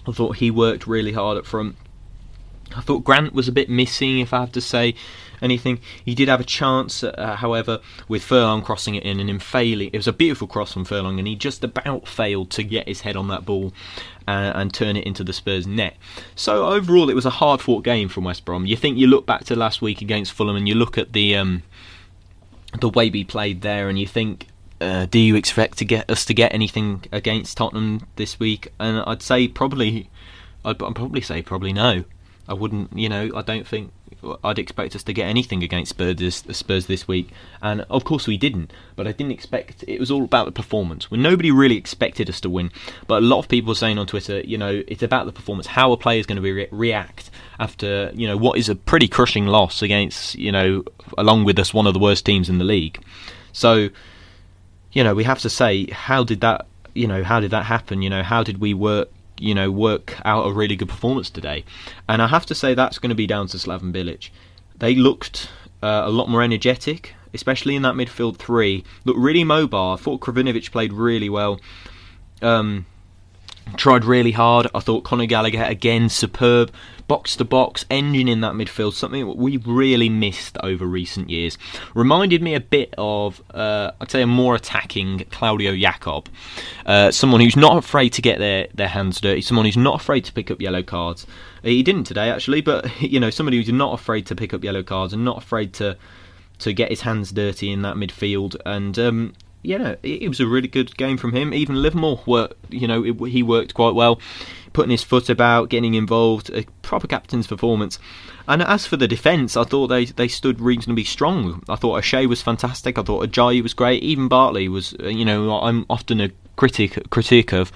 I 0.07 0.13
thought 0.13 0.37
he 0.37 0.51
worked 0.51 0.87
really 0.87 1.13
hard 1.13 1.39
up 1.39 1.47
front. 1.47 1.77
I 2.77 2.81
thought 2.81 3.05
Grant 3.05 3.33
was 3.33 3.47
a 3.47 3.53
bit 3.53 3.71
missing, 3.71 4.19
if 4.19 4.33
I 4.33 4.41
have 4.41 4.53
to 4.53 4.61
say 4.61 4.95
anything. 5.45 5.79
He 6.05 6.15
did 6.15 6.29
have 6.29 6.41
a 6.41 6.45
chance, 6.45 7.05
uh, 7.05 7.37
however, 7.39 7.81
with 8.09 8.25
Furlong 8.25 8.63
crossing 8.63 8.95
it 8.95 9.05
in 9.05 9.21
and 9.21 9.31
him 9.31 9.39
failing. 9.39 9.91
It 9.93 9.99
was 9.99 10.09
a 10.09 10.13
beautiful 10.13 10.49
cross 10.49 10.73
from 10.73 10.85
Furlong, 10.85 11.19
and 11.19 11.29
he 11.29 11.37
just 11.37 11.63
about 11.63 12.09
failed 12.09 12.51
to 12.53 12.65
get 12.65 12.89
his 12.89 13.03
head 13.03 13.15
on 13.15 13.29
that 13.29 13.45
ball 13.45 13.73
and, 14.27 14.57
and 14.57 14.75
turn 14.75 14.97
it 14.97 15.05
into 15.05 15.23
the 15.23 15.33
Spurs 15.33 15.67
net. 15.67 15.97
So 16.35 16.67
overall, 16.67 17.11
it 17.11 17.15
was 17.15 17.27
a 17.27 17.31
hard 17.31 17.61
fought 17.61 17.85
game 17.85 18.09
from 18.09 18.25
West 18.25 18.45
Brom. 18.45 18.67
You 18.67 18.77
think 18.77 18.99
you 18.99 19.07
look 19.07 19.27
back 19.27 19.45
to 19.45 19.55
last 19.55 19.83
week 19.83 20.01
against 20.01 20.33
Fulham, 20.33 20.57
and 20.57 20.67
you 20.67 20.75
look 20.75 20.99
at 20.99 21.13
the 21.13 21.37
um, 21.37 21.63
the 22.81 22.89
way 22.89 23.11
we 23.11 23.23
played 23.23 23.61
there, 23.61 23.89
and 23.89 23.99
you 23.99 24.07
think. 24.07 24.49
Uh, 24.81 25.07
do 25.07 25.19
you 25.19 25.37
expect 25.37 25.79
to 25.79 25.85
get 25.85 26.11
us 26.11 26.25
to 26.27 26.35
get 26.35 26.53
anything 26.53 27.05
against 27.13 27.57
Tottenham 27.57 28.07
this 28.17 28.39
week? 28.41 28.71
And 28.79 29.03
I'd 29.07 29.23
say 29.23 29.49
probably, 29.49 30.11
I'd, 30.65 30.83
I'd 30.83 30.95
probably 30.97 31.23
say 31.23 31.41
probably 31.43 31.73
no. 31.73 32.05
I 32.49 32.55
wouldn't, 32.55 32.99
you 32.99 33.09
know, 33.09 33.31
I 33.35 33.43
don't 33.43 33.67
think 33.67 33.93
I'd 34.43 34.59
expect 34.59 34.95
us 34.97 35.03
to 35.05 35.13
get 35.13 35.27
anything 35.27 35.63
against 35.63 35.91
Spurs 35.91 36.17
this, 36.17 36.45
Spurs 36.51 36.87
this 36.87 37.09
week, 37.09 37.31
and 37.63 37.83
of 37.91 38.05
course 38.05 38.27
we 38.27 38.37
didn't. 38.37 38.73
But 38.97 39.07
I 39.07 39.13
didn't 39.13 39.33
expect 39.33 39.85
it 39.87 40.01
was 40.01 40.11
all 40.11 40.25
about 40.25 40.47
the 40.47 40.53
performance. 40.53 41.11
When 41.11 41.23
nobody 41.23 41.51
really 41.51 41.77
expected 41.77 42.29
us 42.29 42.41
to 42.43 42.51
win, 42.51 42.71
but 43.07 43.23
a 43.23 43.27
lot 43.27 43.39
of 43.39 43.49
people 43.49 43.69
were 43.69 43.75
saying 43.75 43.99
on 43.99 44.07
Twitter, 44.07 44.41
you 44.41 44.59
know, 44.59 44.83
it's 44.87 45.03
about 45.03 45.27
the 45.27 45.33
performance. 45.33 45.67
How 45.67 45.93
a 45.93 45.97
player 45.97 46.21
is 46.21 46.27
going 46.27 46.43
to 46.43 46.43
re- 46.43 46.69
react 46.71 47.31
after 47.59 48.11
you 48.15 48.27
know 48.27 48.37
what 48.37 48.59
is 48.59 48.69
a 48.69 48.75
pretty 48.75 49.09
crushing 49.09 49.47
loss 49.47 49.81
against 49.83 50.35
you 50.35 50.53
know, 50.53 50.85
along 51.17 51.45
with 51.45 51.59
us, 51.59 51.73
one 51.73 51.87
of 51.87 51.95
the 51.95 52.01
worst 52.01 52.25
teams 52.25 52.49
in 52.49 52.59
the 52.59 52.65
league. 52.65 53.03
So, 53.53 53.89
you 54.93 55.05
know, 55.05 55.15
we 55.15 55.25
have 55.25 55.41
to 55.41 55.51
say, 55.51 55.87
how 55.87 56.25
did 56.25 56.41
that, 56.43 56.67
you 56.95 57.07
know, 57.07 57.25
how 57.25 57.41
did 57.41 57.51
that 57.53 57.65
happen? 57.65 58.03
You 58.03 58.11
know, 58.11 58.23
how 58.23 58.43
did 58.43 58.59
we 58.59 58.75
work? 58.75 59.11
You 59.39 59.55
know, 59.55 59.71
work 59.71 60.17
out 60.25 60.47
a 60.47 60.53
really 60.53 60.77
good 60.77 60.89
performance 60.89 61.31
today. 61.31 61.65
And 62.09 62.23
I 62.23 62.29
have 62.29 62.47
to 62.47 62.55
say 62.55 62.75
that's 62.75 62.99
going 62.99 63.11
to 63.11 63.15
be 63.15 63.27
down 63.27 63.49
to 63.49 63.57
Slaven 63.57 63.93
Bilic. 63.93 64.31
They 64.79 64.95
looked 64.95 65.49
uh, 65.83 66.03
a 66.05 66.11
lot 66.11 66.29
more 66.29 66.43
energetic, 66.43 67.15
especially 67.33 67.77
in 67.77 67.83
that 67.83 67.95
midfield 67.95 68.37
three. 68.37 68.85
Looked 69.05 69.19
really 69.19 69.45
mobile. 69.45 69.93
I 69.93 69.97
thought 69.97 70.21
Krovinovic 70.21 70.71
played 70.71 70.93
really 70.93 71.29
well. 71.29 71.61
Um, 72.43 72.87
tried 73.77 74.05
really 74.05 74.33
hard. 74.33 74.67
I 74.75 74.81
thought 74.81 75.05
Conor 75.05 75.27
Gallagher 75.27 75.63
again 75.63 76.09
superb 76.09 76.71
box 77.07 77.37
to 77.37 77.45
box 77.45 77.85
engine 77.91 78.29
in 78.29 78.41
that 78.41 78.55
midfield, 78.55 78.95
something 78.95 79.37
we 79.37 79.59
really 79.59 80.09
missed 80.09 80.57
over 80.63 80.87
recent 80.87 81.31
years. 81.31 81.59
Reminded 81.95 82.43
me 82.43 82.55
a 82.55 82.61
bit 82.61 82.95
of, 82.97 83.43
uh, 83.53 83.93
I'd 84.01 84.11
say, 84.11 84.23
a 84.23 84.27
more 84.27 84.55
attacking 84.55 85.25
Claudio 85.31 85.73
Yacob, 85.73 86.27
uh, 86.87 87.11
someone 87.11 87.41
who's 87.41 87.57
not 87.57 87.77
afraid 87.77 88.11
to 88.15 88.23
get 88.23 88.39
their, 88.39 88.69
their 88.75 88.89
hands 88.89 89.21
dirty, 89.21 89.41
someone 89.43 89.67
who's 89.67 89.77
not 89.77 90.01
afraid 90.01 90.25
to 90.25 90.33
pick 90.33 90.51
up 90.51 90.61
yellow 90.61 90.83
cards. 90.83 91.27
He 91.63 91.83
didn't 91.83 92.05
today, 92.05 92.31
actually, 92.31 92.61
but 92.61 93.01
you 93.01 93.21
know, 93.21 93.31
somebody 93.31 93.59
who's 93.59 93.73
not 93.73 93.95
afraid 93.95 94.27
to 94.27 94.35
pick 94.35 94.55
up 94.55 94.65
yellow 94.65 94.83
cards 94.83 95.13
and 95.13 95.25
not 95.25 95.39
afraid 95.39 95.73
to 95.75 95.97
to 96.57 96.73
get 96.73 96.89
his 96.89 97.01
hands 97.01 97.33
dirty 97.33 97.73
in 97.73 97.83
that 97.83 97.97
midfield. 97.97 98.55
And 98.65 98.97
um, 98.97 99.33
yeah, 99.65 99.97
it, 100.03 100.29
was 100.29 100.41
a 100.41 100.47
really 100.47 100.69
good 100.69 100.97
game 100.97 101.17
from 101.17 101.33
him. 101.33 101.53
Even 101.55 101.81
Livermore 101.81 102.21
worked, 102.27 102.73
you 102.73 102.87
know, 102.87 103.05
it, 103.05 103.31
he 103.31 103.43
worked 103.43 103.75
quite 103.75 103.95
well 103.95 104.21
putting 104.75 104.91
his 104.91 105.03
foot 105.03 105.31
about, 105.31 105.71
getting 105.71 105.95
involved, 105.95 106.51
a 106.51 106.65
proper 106.83 107.07
captain's 107.07 107.47
performance. 107.47 107.99
And 108.47 108.61
as 108.61 108.87
for 108.87 108.99
the 108.99 109.09
defence, 109.09 109.57
I 109.57 109.65
thought 109.65 109.87
they, 109.87 110.05
they 110.05 110.29
stood 110.29 110.61
reasonably 110.61 111.05
strong. 111.05 111.63
I 111.69 111.77
thought 111.77 111.97
O'Shea 111.97 112.27
was 112.27 112.43
fantastic. 112.43 112.99
I 112.99 113.03
thought 113.03 113.27
Ajayi 113.27 113.63
was 113.63 113.73
great. 113.73 114.03
Even 114.03 114.29
Bartley 114.29 114.69
was, 114.69 114.95
uh, 115.03 115.07
you 115.07 115.25
know, 115.25 115.59
I'm 115.61 115.87
often 115.89 116.21
a 116.21 116.31
critic 116.57 117.09
critic 117.11 117.53
of. 117.53 117.73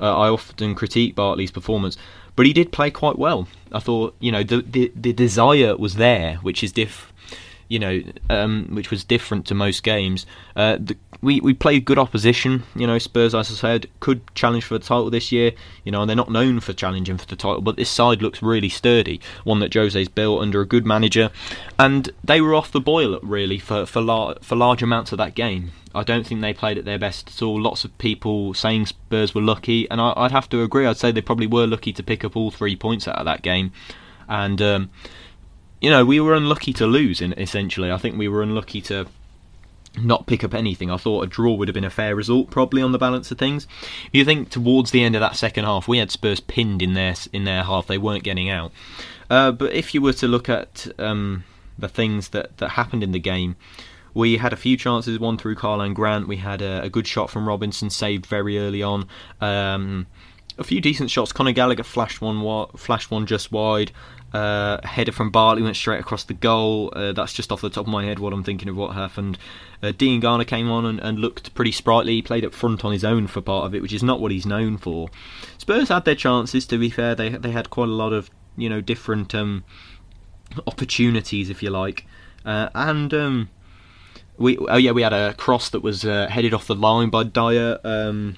Uh, 0.00 0.16
I 0.16 0.28
often 0.28 0.74
critique 0.74 1.14
Bartley's 1.14 1.52
performance, 1.52 1.96
but 2.34 2.44
he 2.44 2.52
did 2.52 2.72
play 2.72 2.90
quite 2.90 3.18
well. 3.18 3.46
I 3.70 3.78
thought, 3.78 4.16
you 4.20 4.32
know, 4.32 4.42
the 4.42 4.62
the, 4.62 4.92
the 4.96 5.12
desire 5.12 5.76
was 5.76 5.94
there, 5.94 6.36
which 6.36 6.64
is 6.64 6.72
diff 6.72 7.11
you 7.72 7.78
know, 7.78 8.02
um, 8.28 8.68
which 8.70 8.90
was 8.90 9.02
different 9.02 9.46
to 9.46 9.54
most 9.54 9.82
games. 9.82 10.26
Uh, 10.54 10.76
the, 10.78 10.94
we 11.22 11.40
we 11.40 11.54
played 11.54 11.86
good 11.86 11.98
opposition. 11.98 12.64
You 12.76 12.86
know, 12.86 12.98
Spurs, 12.98 13.34
as 13.34 13.50
I 13.50 13.54
said, 13.54 13.86
could 13.98 14.20
challenge 14.34 14.64
for 14.64 14.74
the 14.76 14.84
title 14.84 15.08
this 15.08 15.32
year. 15.32 15.52
You 15.82 15.90
know, 15.90 16.02
and 16.02 16.08
they're 16.08 16.14
not 16.14 16.30
known 16.30 16.60
for 16.60 16.74
challenging 16.74 17.16
for 17.16 17.24
the 17.24 17.34
title, 17.34 17.62
but 17.62 17.76
this 17.76 17.88
side 17.88 18.20
looks 18.20 18.42
really 18.42 18.68
sturdy. 18.68 19.22
One 19.44 19.60
that 19.60 19.72
Jose's 19.72 20.08
built 20.08 20.42
under 20.42 20.60
a 20.60 20.66
good 20.66 20.84
manager, 20.84 21.30
and 21.78 22.10
they 22.22 22.42
were 22.42 22.54
off 22.54 22.70
the 22.70 22.80
boil 22.80 23.18
really 23.22 23.58
for 23.58 23.86
for 23.86 24.02
lar- 24.02 24.36
for 24.42 24.54
large 24.54 24.82
amounts 24.82 25.12
of 25.12 25.18
that 25.18 25.34
game. 25.34 25.72
I 25.94 26.02
don't 26.02 26.26
think 26.26 26.42
they 26.42 26.52
played 26.52 26.76
at 26.76 26.84
their 26.84 26.98
best 26.98 27.28
at 27.30 27.42
all. 27.42 27.58
Lots 27.58 27.86
of 27.86 27.96
people 27.96 28.52
saying 28.52 28.84
Spurs 28.84 29.34
were 29.34 29.40
lucky, 29.40 29.90
and 29.90 29.98
I, 29.98 30.12
would 30.20 30.32
have 30.32 30.48
to 30.50 30.62
agree. 30.62 30.86
I'd 30.86 30.98
say 30.98 31.10
they 31.10 31.22
probably 31.22 31.46
were 31.46 31.66
lucky 31.66 31.94
to 31.94 32.02
pick 32.02 32.22
up 32.22 32.36
all 32.36 32.50
three 32.50 32.76
points 32.76 33.08
out 33.08 33.16
of 33.16 33.24
that 33.24 33.40
game, 33.40 33.72
and. 34.28 34.60
Um, 34.60 34.90
you 35.82 35.90
know, 35.90 36.04
we 36.04 36.20
were 36.20 36.32
unlucky 36.32 36.72
to 36.74 36.86
lose. 36.86 37.20
In 37.20 37.32
essentially, 37.34 37.90
I 37.90 37.98
think 37.98 38.16
we 38.16 38.28
were 38.28 38.40
unlucky 38.42 38.80
to 38.82 39.06
not 40.00 40.26
pick 40.26 40.44
up 40.44 40.54
anything. 40.54 40.90
I 40.90 40.96
thought 40.96 41.24
a 41.24 41.26
draw 41.26 41.54
would 41.54 41.68
have 41.68 41.74
been 41.74 41.84
a 41.84 41.90
fair 41.90 42.14
result, 42.14 42.50
probably 42.50 42.80
on 42.80 42.92
the 42.92 42.98
balance 42.98 43.30
of 43.32 43.38
things. 43.38 43.66
You 44.12 44.24
think 44.24 44.48
towards 44.48 44.92
the 44.92 45.02
end 45.02 45.16
of 45.16 45.20
that 45.20 45.36
second 45.36 45.64
half, 45.64 45.88
we 45.88 45.98
had 45.98 46.12
Spurs 46.12 46.38
pinned 46.40 46.80
in 46.82 46.94
their 46.94 47.16
in 47.32 47.44
their 47.44 47.64
half; 47.64 47.88
they 47.88 47.98
weren't 47.98 48.22
getting 48.22 48.48
out. 48.48 48.72
Uh, 49.28 49.50
but 49.50 49.72
if 49.72 49.92
you 49.92 50.00
were 50.00 50.12
to 50.12 50.28
look 50.28 50.48
at 50.48 50.86
um, 51.00 51.42
the 51.76 51.88
things 51.88 52.28
that 52.28 52.56
that 52.58 52.70
happened 52.70 53.02
in 53.02 53.10
the 53.10 53.18
game, 53.18 53.56
we 54.14 54.36
had 54.36 54.52
a 54.52 54.56
few 54.56 54.76
chances, 54.76 55.18
one 55.18 55.36
through 55.36 55.56
Karlan 55.56 55.94
Grant. 55.94 56.28
We 56.28 56.36
had 56.36 56.62
a, 56.62 56.82
a, 56.82 56.90
good 56.90 57.08
shot 57.08 57.28
from 57.28 57.48
Robinson, 57.48 57.90
saved 57.90 58.24
very 58.24 58.56
early 58.56 58.84
on. 58.84 59.08
Um, 59.40 60.06
a 60.58 60.64
few 60.64 60.80
decent 60.80 61.10
shots. 61.10 61.32
Conor 61.32 61.52
Gallagher 61.52 61.82
flashed 61.82 62.20
one, 62.20 62.68
flashed 62.76 63.10
one 63.10 63.26
just 63.26 63.50
wide. 63.50 63.90
Uh, 64.32 64.78
header 64.86 65.12
from 65.12 65.30
Bartley 65.30 65.62
went 65.62 65.76
straight 65.76 66.00
across 66.00 66.24
the 66.24 66.34
goal. 66.34 66.92
Uh, 66.94 67.12
that's 67.12 67.32
just 67.32 67.52
off 67.52 67.60
the 67.60 67.68
top 67.68 67.86
of 67.86 67.92
my 67.92 68.04
head 68.04 68.18
what 68.18 68.32
I'm 68.32 68.42
thinking 68.42 68.68
of 68.68 68.76
what 68.76 68.94
happened. 68.94 69.38
Uh, 69.82 69.88
Diangana 69.92 70.46
came 70.46 70.70
on 70.70 70.86
and, 70.86 71.00
and, 71.00 71.18
looked 71.18 71.54
pretty 71.54 71.72
sprightly. 71.72 72.14
He 72.14 72.22
played 72.22 72.44
up 72.44 72.54
front 72.54 72.84
on 72.84 72.92
his 72.92 73.04
own 73.04 73.26
for 73.26 73.42
part 73.42 73.66
of 73.66 73.74
it, 73.74 73.82
which 73.82 73.92
is 73.92 74.02
not 74.02 74.20
what 74.20 74.32
he's 74.32 74.46
known 74.46 74.78
for. 74.78 75.08
Spurs 75.58 75.88
had 75.88 76.04
their 76.04 76.14
chances. 76.14 76.66
To 76.66 76.78
be 76.78 76.88
fair, 76.88 77.14
they 77.14 77.28
they 77.30 77.50
had 77.50 77.68
quite 77.68 77.88
a 77.88 77.92
lot 77.92 78.12
of 78.12 78.30
you 78.56 78.70
know 78.70 78.80
different 78.80 79.34
um, 79.34 79.64
opportunities, 80.66 81.50
if 81.50 81.62
you 81.62 81.70
like, 81.70 82.06
uh, 82.44 82.70
and. 82.74 83.12
Um, 83.12 83.50
we 84.38 84.56
oh 84.56 84.76
yeah 84.76 84.92
we 84.92 85.02
had 85.02 85.12
a 85.12 85.34
cross 85.34 85.70
that 85.70 85.82
was 85.82 86.04
uh, 86.04 86.26
headed 86.28 86.54
off 86.54 86.66
the 86.66 86.74
line 86.74 87.10
by 87.10 87.22
Dier. 87.22 87.78
Um, 87.84 88.36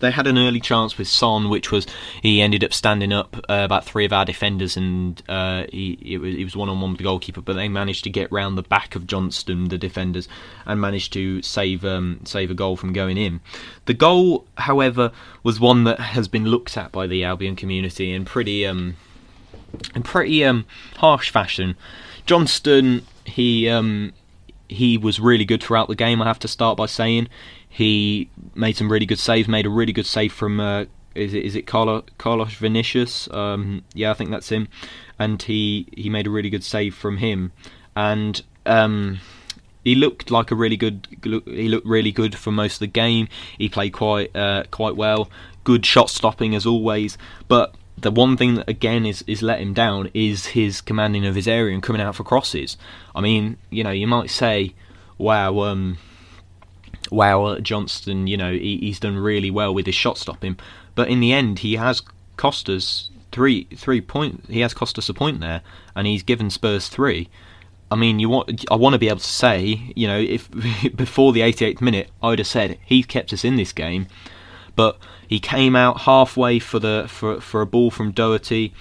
they 0.00 0.10
had 0.10 0.26
an 0.26 0.38
early 0.38 0.60
chance 0.60 0.96
with 0.96 1.08
Son, 1.08 1.48
which 1.48 1.72
was 1.72 1.86
he 2.22 2.40
ended 2.40 2.62
up 2.62 2.72
standing 2.72 3.12
up 3.12 3.36
uh, 3.48 3.62
about 3.64 3.84
three 3.84 4.04
of 4.04 4.12
our 4.12 4.24
defenders, 4.24 4.76
and 4.76 5.20
uh, 5.28 5.64
he 5.72 6.16
was 6.20 6.34
he 6.34 6.44
was 6.44 6.56
one 6.56 6.68
on 6.68 6.80
one 6.80 6.92
with 6.92 6.98
the 6.98 7.04
goalkeeper. 7.04 7.40
But 7.40 7.54
they 7.54 7.68
managed 7.68 8.04
to 8.04 8.10
get 8.10 8.30
round 8.30 8.56
the 8.56 8.62
back 8.62 8.94
of 8.94 9.06
Johnstone, 9.06 9.68
the 9.68 9.78
defenders, 9.78 10.28
and 10.64 10.80
managed 10.80 11.12
to 11.14 11.42
save 11.42 11.84
um, 11.84 12.20
save 12.24 12.50
a 12.50 12.54
goal 12.54 12.76
from 12.76 12.92
going 12.92 13.18
in. 13.18 13.40
The 13.86 13.94
goal, 13.94 14.46
however, 14.58 15.10
was 15.42 15.58
one 15.58 15.84
that 15.84 15.98
has 15.98 16.28
been 16.28 16.46
looked 16.46 16.76
at 16.76 16.92
by 16.92 17.06
the 17.06 17.24
Albion 17.24 17.56
community 17.56 18.12
in 18.12 18.24
pretty 18.24 18.64
um, 18.64 18.96
in 19.94 20.02
pretty 20.02 20.44
um, 20.44 20.66
harsh 20.98 21.30
fashion. 21.30 21.76
Johnstone 22.26 23.02
he 23.24 23.68
um, 23.68 24.12
he 24.72 24.98
was 24.98 25.20
really 25.20 25.44
good 25.44 25.62
throughout 25.62 25.88
the 25.88 25.94
game. 25.94 26.20
I 26.22 26.26
have 26.26 26.38
to 26.40 26.48
start 26.48 26.76
by 26.76 26.86
saying 26.86 27.28
he 27.68 28.28
made 28.54 28.76
some 28.76 28.90
really 28.90 29.06
good 29.06 29.18
saves. 29.18 29.48
Made 29.48 29.66
a 29.66 29.70
really 29.70 29.92
good 29.92 30.06
save 30.06 30.32
from 30.32 30.60
uh, 30.60 30.84
is 31.14 31.34
it 31.34 31.44
is 31.44 31.56
it 31.56 31.66
Carlos, 31.66 32.54
Vinicius? 32.54 33.28
Um, 33.30 33.84
yeah, 33.94 34.10
I 34.10 34.14
think 34.14 34.30
that's 34.30 34.50
him. 34.50 34.68
And 35.18 35.42
he 35.42 35.86
he 35.96 36.08
made 36.08 36.26
a 36.26 36.30
really 36.30 36.50
good 36.50 36.64
save 36.64 36.94
from 36.94 37.18
him, 37.18 37.52
and 37.94 38.42
um, 38.66 39.20
he 39.84 39.94
looked 39.94 40.30
like 40.30 40.50
a 40.50 40.54
really 40.54 40.76
good. 40.76 41.06
He 41.44 41.68
looked 41.68 41.86
really 41.86 42.12
good 42.12 42.36
for 42.36 42.50
most 42.50 42.74
of 42.74 42.80
the 42.80 42.86
game. 42.88 43.28
He 43.58 43.68
played 43.68 43.92
quite 43.92 44.34
uh, 44.34 44.64
quite 44.70 44.96
well. 44.96 45.30
Good 45.64 45.86
shot 45.86 46.10
stopping 46.10 46.54
as 46.54 46.66
always, 46.66 47.16
but 47.48 47.74
the 47.96 48.10
one 48.10 48.36
thing 48.36 48.54
that 48.54 48.68
again 48.68 49.06
is 49.06 49.22
is 49.26 49.42
let 49.42 49.60
him 49.60 49.74
down 49.74 50.10
is 50.14 50.46
his 50.46 50.80
commanding 50.80 51.26
of 51.26 51.34
his 51.34 51.48
area 51.48 51.74
and 51.74 51.82
coming 51.82 52.02
out 52.02 52.16
for 52.16 52.24
crosses. 52.24 52.76
I 53.14 53.20
mean, 53.20 53.58
you 53.70 53.84
know, 53.84 53.90
you 53.90 54.06
might 54.06 54.30
say, 54.30 54.74
"Wow, 55.18 55.60
um, 55.60 55.98
wow, 57.10 57.58
Johnstone, 57.58 58.26
you 58.26 58.36
know, 58.36 58.52
he, 58.52 58.78
he's 58.78 59.00
done 59.00 59.16
really 59.16 59.50
well 59.50 59.72
with 59.72 59.86
his 59.86 59.94
shot 59.94 60.18
stopping," 60.18 60.58
but 60.94 61.08
in 61.08 61.20
the 61.20 61.32
end, 61.32 61.60
he 61.60 61.76
has 61.76 62.02
cost 62.36 62.68
us 62.68 63.10
three 63.30 63.64
three 63.76 64.00
points. 64.00 64.48
He 64.48 64.60
has 64.60 64.74
cost 64.74 64.98
us 64.98 65.08
a 65.08 65.14
point 65.14 65.40
there, 65.40 65.62
and 65.94 66.06
he's 66.06 66.22
given 66.22 66.50
Spurs 66.50 66.88
three. 66.88 67.28
I 67.90 67.94
mean, 67.94 68.18
you 68.18 68.30
want 68.30 68.64
I 68.70 68.74
want 68.76 68.94
to 68.94 68.98
be 68.98 69.08
able 69.08 69.18
to 69.18 69.24
say, 69.24 69.92
you 69.94 70.06
know, 70.06 70.18
if 70.18 70.50
before 70.96 71.32
the 71.32 71.40
88th 71.40 71.82
minute, 71.82 72.08
I 72.22 72.28
would 72.28 72.38
have 72.38 72.48
said 72.48 72.78
he 72.84 73.02
kept 73.02 73.32
us 73.34 73.44
in 73.44 73.56
this 73.56 73.72
game, 73.72 74.06
but 74.76 74.98
he 75.26 75.40
came 75.40 75.76
out 75.76 76.02
halfway 76.02 76.58
for 76.58 76.78
the 76.78 77.06
for 77.08 77.40
for 77.40 77.60
a 77.60 77.66
ball 77.66 77.90
from 77.90 78.12
Doherty. 78.12 78.72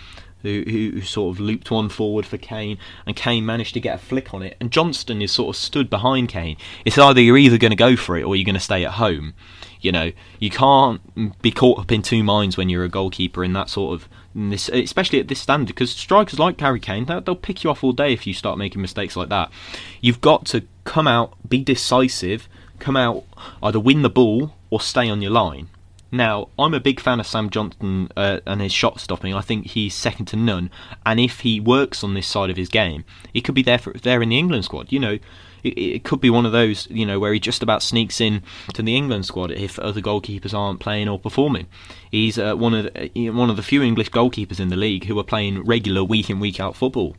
Who, 0.44 0.64
who, 0.66 1.02
sort 1.02 1.36
of 1.36 1.40
looped 1.40 1.70
one 1.70 1.88
forward 1.88 2.26
for 2.26 2.36
Kane, 2.36 2.80
and 3.06 3.16
Kane 3.16 3.46
managed 3.46 3.76
to 3.76 3.80
get 3.80 3.94
a 3.94 3.98
flick 4.00 4.34
on 4.34 4.42
it. 4.42 4.58
And 4.60 4.72
Johnstone 4.72 5.22
is 5.22 5.32
sort 5.32 5.56
of 5.56 5.62
stood 5.62 5.88
behind 5.88 6.30
Kane. 6.30 6.58
It's 6.84 6.98
either 6.98 7.22
you're 7.22 7.38
either 7.38 7.60
going 7.60 7.70
to 7.70 7.76
go 7.76 7.96
for 7.96 8.18
it 8.18 8.24
or 8.24 8.36
you're 8.36 8.44
going 8.44 8.56
to 8.56 8.60
stay 8.60 8.84
at 8.84 8.94
home. 8.94 9.36
You 9.82 9.92
know, 9.92 10.12
you 10.40 10.50
can't 10.50 11.00
be 11.44 11.52
caught 11.52 11.78
up 11.78 11.92
in 11.92 12.02
two 12.02 12.24
minds 12.24 12.58
when 12.58 12.70
you're 12.70 12.84
a 12.84 12.90
goalkeeper 12.90 13.44
in 13.44 13.54
that 13.54 13.70
sort 13.70 13.94
of 13.94 14.10
this, 14.34 14.70
especially 14.70 15.20
at 15.20 15.28
this 15.28 15.40
standard, 15.40 15.68
because 15.68 15.92
strikers 15.92 16.40
like 16.40 16.60
Harry 16.60 16.80
Kane, 16.80 17.06
they'll, 17.06 17.22
they'll 17.22 17.36
pick 17.36 17.64
you 17.64 17.70
off 17.70 17.84
all 17.84 17.94
day 17.94 18.14
if 18.14 18.26
you 18.26 18.34
start 18.34 18.58
making 18.58 18.82
mistakes 18.82 19.16
like 19.16 19.30
that. 19.30 19.52
You've 20.00 20.22
got 20.22 20.46
to 20.48 20.64
come 20.86 21.08
out, 21.08 21.34
be 21.48 21.64
decisive, 21.64 22.48
come 22.80 22.98
out, 22.98 23.24
either 23.62 23.80
win 23.80 24.02
the 24.02 24.10
ball 24.10 24.56
or 24.70 24.82
stay 24.82 25.10
on 25.10 25.22
your 25.22 25.32
line. 25.32 25.70
Now, 26.12 26.50
I'm 26.60 26.74
a 26.74 26.80
big 26.80 27.00
fan 27.00 27.20
of 27.22 27.28
Sam 27.28 27.50
Johnstone 27.50 28.10
uh, 28.18 28.42
and 28.46 28.62
his 28.62 28.74
shot 28.74 29.00
stopping. 29.00 29.34
I 29.34 29.42
think 29.42 29.68
he's 29.68 29.94
second 29.94 30.26
to 30.28 30.36
none. 30.36 30.70
And 31.06 31.20
if 31.20 31.40
he 31.42 31.60
works 31.60 32.04
on 32.04 32.14
this 32.14 32.28
side 32.28 32.50
of 32.50 32.58
his 32.58 32.68
game, 32.68 33.06
he 33.34 33.42
could 33.42 33.56
be 33.56 33.64
there 33.64 33.78
for, 33.78 33.94
there 33.94 34.22
in 34.22 34.30
the 34.30 34.38
England 34.38 34.66
squad. 34.66 34.92
You 34.92 35.00
know, 35.00 35.20
it, 35.64 35.78
it, 35.78 36.04
could 36.04 36.20
be 36.20 36.30
one 36.30 36.46
of 36.46 36.52
those, 36.52 36.88
you 36.90 37.06
know, 37.06 37.20
where 37.20 37.34
he 37.34 37.40
just 37.40 37.64
about 37.64 37.82
sneaks 37.82 38.20
in 38.20 38.44
to 38.74 38.82
the 38.82 38.96
England 38.96 39.26
squad 39.26 39.52
if 39.52 39.80
other 39.80 40.02
goalkeepers 40.02 40.54
aren't 40.54 40.80
playing 40.80 41.08
or 41.08 41.18
performing. 41.18 41.68
He's 42.10 42.38
uh, 42.38 42.56
one 42.56 42.74
of 42.74 42.94
the, 42.94 43.30
one 43.30 43.50
of 43.50 43.56
the 43.56 43.64
few 43.64 43.82
English 43.82 44.10
goalkeepers 44.12 44.60
in 44.60 44.70
the 44.70 44.76
league 44.76 45.06
who 45.06 45.18
are 45.18 45.24
playing 45.24 45.64
regular 45.64 46.04
week 46.04 46.30
in 46.30 46.40
week 46.40 46.60
out 46.60 46.76
football. 46.76 47.16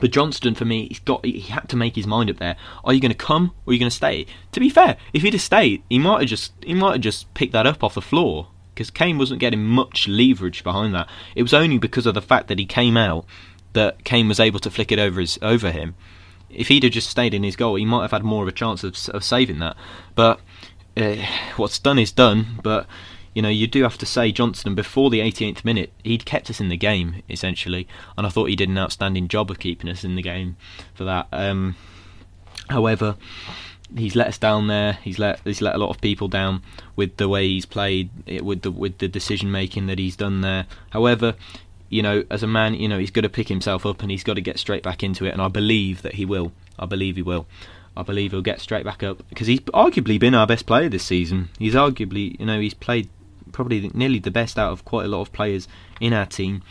But 0.00 0.10
Johnstone, 0.10 0.54
for 0.54 0.64
me, 0.64 0.88
he's 0.88 1.00
got 1.00 1.24
he 1.24 1.40
had 1.40 1.68
to 1.70 1.76
make 1.76 1.96
his 1.96 2.06
mind 2.06 2.30
up 2.30 2.36
there. 2.36 2.56
Are 2.84 2.92
you 2.92 3.00
going 3.00 3.10
to 3.10 3.16
come 3.16 3.52
or 3.64 3.70
are 3.70 3.74
you 3.74 3.80
going 3.80 3.90
to 3.90 3.96
stay? 3.96 4.26
To 4.52 4.60
be 4.60 4.68
fair, 4.68 4.96
if 5.12 5.22
he'd 5.22 5.32
have 5.32 5.42
stayed, 5.42 5.82
he 5.88 5.98
might 5.98 6.20
have 6.20 6.28
just 6.28 6.52
he 6.62 6.74
might 6.74 6.92
have 6.92 7.00
just 7.00 7.32
picked 7.34 7.52
that 7.52 7.66
up 7.66 7.82
off 7.82 7.94
the 7.94 8.02
floor 8.02 8.48
because 8.74 8.90
Kane 8.90 9.18
wasn't 9.18 9.40
getting 9.40 9.64
much 9.64 10.06
leverage 10.06 10.62
behind 10.62 10.94
that. 10.94 11.08
It 11.34 11.42
was 11.42 11.54
only 11.54 11.78
because 11.78 12.06
of 12.06 12.14
the 12.14 12.22
fact 12.22 12.48
that 12.48 12.58
he 12.58 12.66
came 12.66 12.96
out 12.96 13.24
that 13.72 14.04
Kane 14.04 14.28
was 14.28 14.40
able 14.40 14.60
to 14.60 14.70
flick 14.70 14.92
it 14.92 14.98
over 14.98 15.20
his 15.20 15.38
over 15.42 15.70
him 15.70 15.94
if 16.50 16.68
he'd 16.68 16.82
have 16.82 16.92
just 16.92 17.10
stayed 17.10 17.34
in 17.34 17.42
his 17.42 17.56
goal, 17.56 17.74
he 17.76 17.84
might 17.84 18.02
have 18.02 18.10
had 18.10 18.24
more 18.24 18.42
of 18.42 18.48
a 18.48 18.52
chance 18.52 18.84
of, 18.84 18.96
of 19.10 19.24
saving 19.24 19.58
that. 19.58 19.76
But 20.14 20.40
uh, 20.96 21.16
what's 21.56 21.78
done 21.78 21.98
is 21.98 22.12
done. 22.12 22.60
But 22.62 22.86
you 23.38 23.42
know, 23.42 23.48
you 23.48 23.68
do 23.68 23.84
have 23.84 23.96
to 23.98 24.04
say 24.04 24.32
Johnstone 24.32 24.74
before 24.74 25.10
the 25.10 25.20
88th 25.20 25.64
minute, 25.64 25.92
he'd 26.02 26.24
kept 26.24 26.50
us 26.50 26.58
in 26.58 26.70
the 26.70 26.76
game 26.76 27.22
essentially, 27.30 27.86
and 28.16 28.26
I 28.26 28.30
thought 28.30 28.46
he 28.46 28.56
did 28.56 28.68
an 28.68 28.76
outstanding 28.76 29.28
job 29.28 29.48
of 29.48 29.60
keeping 29.60 29.88
us 29.88 30.02
in 30.02 30.16
the 30.16 30.22
game 30.22 30.56
for 30.92 31.04
that. 31.04 31.28
Um, 31.30 31.76
however, 32.68 33.14
he's 33.96 34.16
let 34.16 34.26
us 34.26 34.38
down 34.38 34.66
there. 34.66 34.94
He's 34.94 35.20
let 35.20 35.38
he's 35.44 35.62
let 35.62 35.76
a 35.76 35.78
lot 35.78 35.90
of 35.90 36.00
people 36.00 36.26
down 36.26 36.62
with 36.96 37.16
the 37.16 37.28
way 37.28 37.46
he's 37.46 37.64
played, 37.64 38.10
with 38.42 38.62
the 38.62 38.72
with 38.72 38.98
the 38.98 39.06
decision 39.06 39.52
making 39.52 39.86
that 39.86 40.00
he's 40.00 40.16
done 40.16 40.40
there. 40.40 40.66
However, 40.90 41.36
you 41.90 42.02
know, 42.02 42.24
as 42.32 42.42
a 42.42 42.48
man, 42.48 42.74
you 42.74 42.88
know, 42.88 42.98
he's 42.98 43.12
got 43.12 43.20
to 43.20 43.28
pick 43.28 43.46
himself 43.46 43.86
up 43.86 44.02
and 44.02 44.10
he's 44.10 44.24
got 44.24 44.34
to 44.34 44.40
get 44.40 44.58
straight 44.58 44.82
back 44.82 45.04
into 45.04 45.26
it. 45.26 45.30
And 45.30 45.40
I 45.40 45.46
believe 45.46 46.02
that 46.02 46.14
he 46.14 46.24
will. 46.24 46.50
I 46.76 46.86
believe 46.86 47.14
he 47.14 47.22
will. 47.22 47.46
I 47.96 48.02
believe 48.02 48.32
he'll 48.32 48.42
get 48.42 48.60
straight 48.60 48.84
back 48.84 49.04
up 49.04 49.22
because 49.28 49.46
he's 49.46 49.60
arguably 49.60 50.18
been 50.18 50.34
our 50.34 50.46
best 50.48 50.66
player 50.66 50.88
this 50.88 51.04
season. 51.04 51.50
He's 51.60 51.74
arguably, 51.74 52.38
you 52.40 52.46
know, 52.46 52.58
he's 52.58 52.74
played 52.74 53.08
probably 53.52 53.90
nearly 53.94 54.18
the 54.18 54.30
best 54.30 54.58
out 54.58 54.72
of 54.72 54.84
quite 54.84 55.04
a 55.04 55.08
lot 55.08 55.20
of 55.20 55.32
players 55.32 55.68
in 56.00 56.12
our 56.12 56.26
team. 56.26 56.62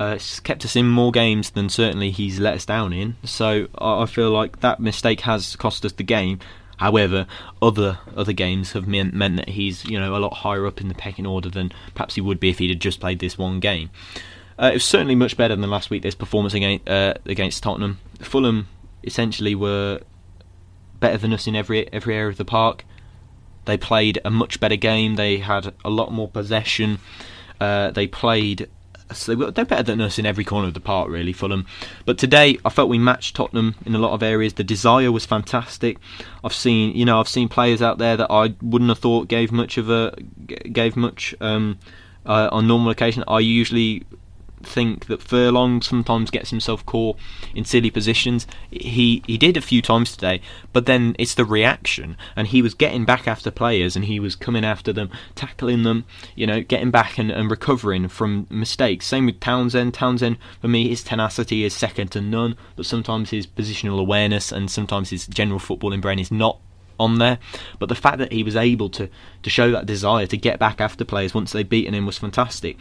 Uh, 0.00 0.14
it's 0.16 0.40
kept 0.40 0.64
us 0.64 0.74
in 0.74 0.88
more 0.88 1.12
games 1.12 1.50
than 1.50 1.68
certainly 1.68 2.10
he's 2.10 2.40
let 2.40 2.54
us 2.54 2.64
down 2.64 2.92
in. 2.92 3.16
So 3.24 3.68
I 3.78 4.06
feel 4.06 4.30
like 4.30 4.60
that 4.60 4.80
mistake 4.80 5.20
has 5.20 5.54
cost 5.56 5.84
us 5.84 5.92
the 5.92 6.02
game. 6.02 6.40
However, 6.78 7.26
other 7.60 8.00
other 8.16 8.32
games 8.32 8.72
have 8.72 8.88
meant, 8.88 9.14
meant 9.14 9.36
that 9.36 9.50
he's 9.50 9.84
you 9.84 10.00
know 10.00 10.16
a 10.16 10.18
lot 10.18 10.38
higher 10.38 10.66
up 10.66 10.80
in 10.80 10.88
the 10.88 10.94
pecking 10.94 11.26
order 11.26 11.48
than 11.48 11.70
perhaps 11.94 12.16
he 12.16 12.20
would 12.20 12.40
be 12.40 12.50
if 12.50 12.58
he'd 12.58 12.80
just 12.80 12.98
played 12.98 13.20
this 13.20 13.38
one 13.38 13.60
game. 13.60 13.90
Uh, 14.58 14.70
it 14.72 14.74
was 14.74 14.84
certainly 14.84 15.14
much 15.14 15.36
better 15.36 15.54
than 15.54 15.70
last 15.70 15.90
week. 15.90 16.02
This 16.02 16.14
performance 16.14 16.54
against 16.54 16.88
uh, 16.88 17.14
against 17.26 17.62
Tottenham, 17.62 17.98
Fulham 18.20 18.66
essentially 19.04 19.54
were 19.54 20.00
better 20.98 21.18
than 21.18 21.32
us 21.32 21.46
in 21.46 21.54
every 21.54 21.92
every 21.92 22.16
area 22.16 22.30
of 22.30 22.36
the 22.36 22.44
park. 22.44 22.84
They 23.64 23.76
played 23.76 24.20
a 24.24 24.30
much 24.30 24.60
better 24.60 24.76
game. 24.76 25.16
They 25.16 25.38
had 25.38 25.72
a 25.84 25.90
lot 25.90 26.12
more 26.12 26.28
possession. 26.28 26.98
Uh, 27.60 27.90
they 27.90 28.06
played. 28.06 28.68
So 29.12 29.34
they're 29.34 29.64
better 29.66 29.82
than 29.82 30.00
us 30.00 30.18
in 30.18 30.24
every 30.24 30.44
corner 30.44 30.68
of 30.68 30.74
the 30.74 30.80
park, 30.80 31.10
really, 31.10 31.32
Fulham. 31.32 31.66
But 32.06 32.16
today, 32.16 32.58
I 32.64 32.70
felt 32.70 32.88
we 32.88 32.98
matched 32.98 33.36
Tottenham 33.36 33.74
in 33.84 33.94
a 33.94 33.98
lot 33.98 34.12
of 34.12 34.22
areas. 34.22 34.54
The 34.54 34.64
desire 34.64 35.12
was 35.12 35.26
fantastic. 35.26 35.98
I've 36.42 36.54
seen, 36.54 36.96
you 36.96 37.04
know, 37.04 37.20
I've 37.20 37.28
seen 37.28 37.48
players 37.48 37.82
out 37.82 37.98
there 37.98 38.16
that 38.16 38.30
I 38.30 38.54
wouldn't 38.62 38.88
have 38.88 38.98
thought 38.98 39.28
gave 39.28 39.52
much 39.52 39.76
of 39.76 39.90
a 39.90 40.16
gave 40.46 40.96
much 40.96 41.34
um, 41.40 41.78
uh, 42.24 42.48
on 42.50 42.66
normal 42.66 42.90
occasion. 42.90 43.22
I 43.28 43.40
usually 43.40 44.04
think 44.66 45.06
that 45.06 45.22
Furlong 45.22 45.82
sometimes 45.82 46.30
gets 46.30 46.50
himself 46.50 46.84
caught 46.86 47.16
in 47.54 47.64
silly 47.64 47.90
positions. 47.90 48.46
He 48.70 49.22
he 49.26 49.38
did 49.38 49.56
a 49.56 49.60
few 49.60 49.82
times 49.82 50.12
today, 50.12 50.40
but 50.72 50.86
then 50.86 51.16
it's 51.18 51.34
the 51.34 51.44
reaction, 51.44 52.16
and 52.36 52.48
he 52.48 52.62
was 52.62 52.74
getting 52.74 53.04
back 53.04 53.28
after 53.28 53.50
players, 53.50 53.96
and 53.96 54.04
he 54.04 54.20
was 54.20 54.36
coming 54.36 54.64
after 54.64 54.92
them, 54.92 55.10
tackling 55.34 55.82
them, 55.82 56.04
you 56.34 56.46
know, 56.46 56.62
getting 56.62 56.90
back 56.90 57.18
and, 57.18 57.30
and 57.30 57.50
recovering 57.50 58.08
from 58.08 58.46
mistakes. 58.50 59.06
Same 59.06 59.26
with 59.26 59.40
Townsend. 59.40 59.94
Townsend, 59.94 60.38
for 60.60 60.68
me, 60.68 60.88
his 60.88 61.04
tenacity 61.04 61.64
is 61.64 61.74
second 61.74 62.10
to 62.12 62.20
none, 62.20 62.56
but 62.76 62.86
sometimes 62.86 63.30
his 63.30 63.46
positional 63.46 63.98
awareness 63.98 64.52
and 64.52 64.70
sometimes 64.70 65.10
his 65.10 65.26
general 65.26 65.60
footballing 65.60 66.00
brain 66.00 66.18
is 66.18 66.30
not 66.30 66.58
on 66.98 67.18
there. 67.18 67.38
But 67.78 67.88
the 67.88 67.94
fact 67.94 68.18
that 68.18 68.32
he 68.32 68.42
was 68.42 68.56
able 68.56 68.88
to 68.90 69.08
to 69.42 69.50
show 69.50 69.70
that 69.72 69.86
desire 69.86 70.26
to 70.26 70.36
get 70.36 70.58
back 70.58 70.80
after 70.80 71.04
players 71.04 71.34
once 71.34 71.52
they'd 71.52 71.68
beaten 71.68 71.94
him 71.94 72.06
was 72.06 72.18
fantastic 72.18 72.76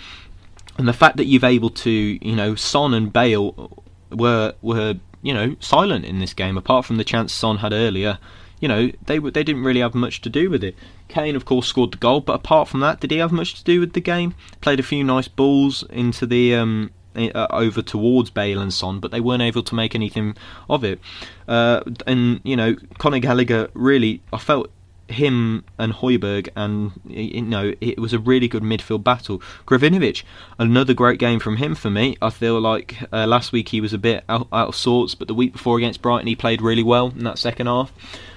and 0.81 0.87
the 0.87 0.93
fact 0.93 1.17
that 1.17 1.25
you've 1.25 1.43
able 1.43 1.69
to, 1.69 1.91
you 1.91 2.35
know, 2.35 2.55
Son 2.55 2.95
and 2.95 3.13
Bale 3.13 3.71
were 4.09 4.55
were 4.63 4.95
you 5.21 5.31
know 5.31 5.55
silent 5.59 6.05
in 6.05 6.17
this 6.17 6.33
game, 6.33 6.57
apart 6.57 6.85
from 6.85 6.97
the 6.97 7.03
chance 7.03 7.31
Son 7.31 7.57
had 7.57 7.71
earlier. 7.71 8.17
You 8.59 8.67
know, 8.67 8.91
they 9.05 9.19
they 9.19 9.43
didn't 9.43 9.63
really 9.63 9.81
have 9.81 9.93
much 9.93 10.21
to 10.21 10.29
do 10.29 10.49
with 10.49 10.63
it. 10.63 10.75
Kane, 11.07 11.35
of 11.35 11.45
course, 11.45 11.67
scored 11.67 11.91
the 11.91 11.99
goal, 11.99 12.21
but 12.21 12.33
apart 12.33 12.67
from 12.67 12.79
that, 12.79 12.99
did 12.99 13.11
he 13.11 13.17
have 13.17 13.31
much 13.31 13.53
to 13.59 13.63
do 13.63 13.79
with 13.79 13.93
the 13.93 14.01
game? 14.01 14.33
Played 14.59 14.79
a 14.79 14.83
few 14.83 15.03
nice 15.03 15.27
balls 15.27 15.83
into 15.91 16.25
the 16.25 16.55
um, 16.55 16.89
uh, 17.15 17.45
over 17.51 17.83
towards 17.83 18.31
Bale 18.31 18.59
and 18.59 18.73
Son, 18.73 18.99
but 18.99 19.11
they 19.11 19.21
weren't 19.21 19.43
able 19.43 19.61
to 19.61 19.75
make 19.75 19.93
anything 19.93 20.35
of 20.67 20.83
it. 20.83 20.99
Uh, 21.47 21.81
and 22.07 22.41
you 22.43 22.55
know, 22.55 22.75
Conor 22.97 23.19
Gallagher 23.19 23.69
really, 23.75 24.23
I 24.33 24.39
felt 24.39 24.71
him 25.11 25.63
and 25.77 25.93
Højbjerg, 25.93 26.49
and 26.55 26.91
you 27.07 27.41
know 27.41 27.73
it 27.81 27.99
was 27.99 28.13
a 28.13 28.19
really 28.19 28.47
good 28.47 28.63
midfield 28.63 29.03
battle. 29.03 29.41
Krovinovic, 29.65 30.23
another 30.57 30.93
great 30.93 31.19
game 31.19 31.39
from 31.39 31.57
him 31.57 31.75
for 31.75 31.89
me. 31.89 32.17
I 32.21 32.29
feel 32.29 32.59
like 32.59 32.97
uh, 33.11 33.27
last 33.27 33.51
week 33.51 33.69
he 33.69 33.81
was 33.81 33.93
a 33.93 33.97
bit 33.97 34.23
out, 34.27 34.47
out, 34.51 34.69
of 34.69 34.75
sorts, 34.75 35.15
but 35.15 35.27
the 35.27 35.33
week 35.33 35.53
before 35.53 35.77
against 35.77 36.01
Brighton 36.01 36.27
he 36.27 36.35
played 36.35 36.61
really 36.61 36.83
well 36.83 37.07
in 37.09 37.23
that 37.23 37.39
second 37.39 37.67
half. 37.67 37.91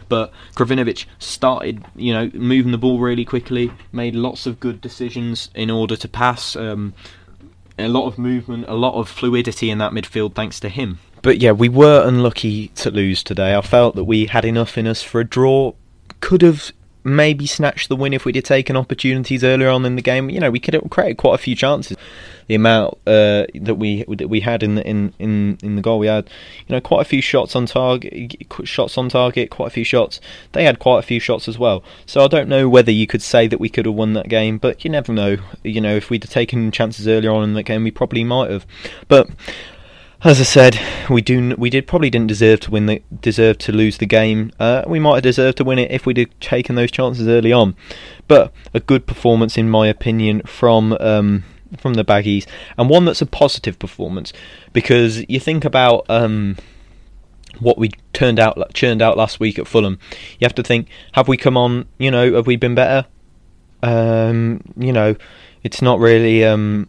But 0.09 0.33
Krovinovic 0.55 1.07
started, 1.19 1.85
you 1.97 2.13
know, 2.13 2.31
moving 2.35 2.73
the 2.73 2.79
ball 2.79 3.01
really 3.01 3.25
quickly, 3.25 3.73
made 3.91 4.15
lots 4.15 4.47
of 4.47 4.61
good 4.61 4.81
decisions 4.81 5.51
in 5.55 5.71
order 5.71 5.97
to 5.97 6.09
pass. 6.09 6.57
Um, 6.57 6.95
a 7.79 7.89
lot 7.89 8.07
of 8.07 8.19
movement, 8.19 8.67
a 8.69 8.75
lot 8.75 8.95
of 8.95 9.09
fluidity 9.09 9.71
in 9.71 9.79
that 9.79 9.93
midfield 9.93 10.35
thanks 10.35 10.61
to 10.61 10.69
him. 10.69 10.99
But 11.23 11.39
yeah, 11.39 11.53
we 11.53 11.69
were 11.71 12.07
unlucky 12.07 12.69
to 12.69 12.91
lose 12.91 13.23
today. 13.23 13.55
I 13.57 13.63
felt 13.63 13.97
that 13.97 14.05
we 14.05 14.27
had 14.27 14.45
enough 14.45 14.77
in 14.77 14.87
us 14.87 15.03
for 15.03 15.21
a 15.21 15.25
draw, 15.25 15.73
could 16.25 16.41
have 16.41 16.73
maybe 17.05 17.47
snatched 17.47 17.91
the 17.91 17.97
win 17.97 18.15
if 18.15 18.25
we'd 18.25 18.43
taken 18.43 18.79
opportunities 18.79 19.45
earlier 19.45 19.69
on 19.69 19.85
in 19.85 19.95
the 19.95 20.01
game. 20.01 20.31
You 20.31 20.41
know, 20.41 20.51
we 20.51 20.59
could 20.59 20.73
have 20.73 20.89
created 20.89 21.19
quite 21.19 21.35
a 21.35 21.39
few 21.39 21.55
chances. 21.55 21.99
The 22.47 22.55
amount 22.55 22.95
uh, 23.07 23.45
that 23.55 23.77
we 23.77 24.05
that 24.09 24.29
we 24.29 24.41
had 24.41 24.63
in 24.63 24.75
the 24.77 24.87
in, 24.87 25.13
in 25.19 25.59
in 25.63 25.77
the 25.77 25.83
goal, 25.83 25.99
we 25.99 26.07
had 26.07 26.31
you 26.67 26.75
know 26.75 26.81
quite 26.81 27.03
a 27.03 27.05
few 27.05 27.21
shots 27.21 27.55
on 27.55 27.67
target, 27.67 28.43
shots 28.65 28.97
on 28.97 29.11
target, 29.11 29.51
quite 29.51 29.67
a 29.67 29.71
few 29.71 29.85
shots. 29.85 30.19
They 30.53 30.65
had 30.65 30.79
quite 30.79 31.01
a 31.01 31.03
few 31.03 31.21
shots 31.21 31.47
as 31.47 31.59
well. 31.59 31.85
So 32.07 32.25
I 32.25 32.29
don't 32.29 32.49
know 32.49 32.71
whether 32.71 32.91
you 32.91 33.07
could 33.07 33.23
say 33.23 33.47
that 33.49 33.61
we 33.61 33.69
could 33.69 33.85
have 33.85 33.95
won 33.95 34.15
that 34.15 34.29
game, 34.29 34.57
but 34.57 34.83
you 34.83 34.91
never 34.91 35.13
know. 35.13 35.37
You 35.63 35.83
know, 35.83 35.97
if 35.97 36.09
we'd 36.09 36.25
have 36.25 36.33
taken 36.33 36.71
chances 36.71 37.07
earlier 37.07 37.33
on 37.33 37.45
in 37.45 37.53
the 37.53 37.63
game, 37.63 37.85
we 37.85 37.91
probably 37.91 38.25
might 38.25 38.51
have. 38.51 38.67
But 39.09 39.29
as 40.25 40.41
I 40.41 40.45
said, 40.45 40.81
we 41.11 41.21
do 41.21 41.55
we 41.57 41.69
did 41.69 41.87
probably 41.87 42.09
didn't 42.09 42.29
deserve 42.29 42.61
to 42.61 42.71
win 42.71 42.87
the 42.87 43.03
deserve 43.21 43.59
to 43.59 43.73
lose 43.73 43.99
the 43.99 44.07
game. 44.07 44.53
Uh, 44.59 44.83
we 44.87 44.99
might 44.99 45.17
have 45.17 45.23
deserved 45.23 45.59
to 45.59 45.65
win 45.65 45.79
it 45.79 45.91
if 45.91 46.07
we'd 46.07 46.17
have 46.17 46.41
taken 46.41 46.77
those 46.77 46.91
chances 46.91 47.29
early 47.29 47.53
on. 47.53 47.77
But 48.27 48.53
a 48.73 48.81
good 48.81 49.07
performance, 49.07 49.59
in 49.59 49.69
my 49.69 49.87
opinion, 49.87 50.41
from 50.47 50.97
um, 50.99 51.45
from 51.77 51.95
the 51.95 52.05
Baggies, 52.05 52.47
and 52.79 52.89
one 52.89 53.05
that's 53.05 53.21
a 53.21 53.27
positive 53.27 53.79
performance 53.79 54.33
because 54.73 55.29
you 55.29 55.39
think 55.39 55.63
about 55.63 56.07
um, 56.09 56.57
what 57.59 57.77
we 57.77 57.91
turned 58.15 58.39
out 58.39 58.73
churned 58.73 59.03
out 59.03 59.19
last 59.19 59.41
week 59.41 59.59
at 59.59 59.69
Fulham. 59.69 59.99
You 60.41 60.47
have 60.47 60.55
to 60.55 60.63
think: 60.63 60.89
Have 61.13 61.29
we 61.29 61.37
come 61.37 61.59
on? 61.59 61.87
You 61.99 62.11
know, 62.11 62.35
have 62.35 62.47
we 62.47 62.57
been 62.57 62.75
better? 62.75 63.07
Um, 63.83 64.63
you 64.79 64.93
know, 64.93 65.17
it's 65.63 65.83
not 65.83 65.99
really. 65.99 66.47
Um, 66.47 66.89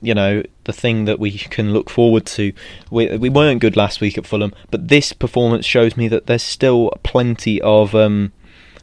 you 0.00 0.14
know 0.14 0.42
the 0.64 0.72
thing 0.72 1.04
that 1.06 1.18
we 1.18 1.32
can 1.32 1.72
look 1.72 1.90
forward 1.90 2.26
to. 2.26 2.52
We 2.90 3.16
we 3.16 3.28
weren't 3.28 3.60
good 3.60 3.76
last 3.76 4.00
week 4.00 4.18
at 4.18 4.26
Fulham, 4.26 4.52
but 4.70 4.88
this 4.88 5.12
performance 5.12 5.64
shows 5.64 5.96
me 5.96 6.08
that 6.08 6.26
there's 6.26 6.42
still 6.42 6.90
plenty 7.02 7.60
of 7.62 7.94
um, 7.94 8.32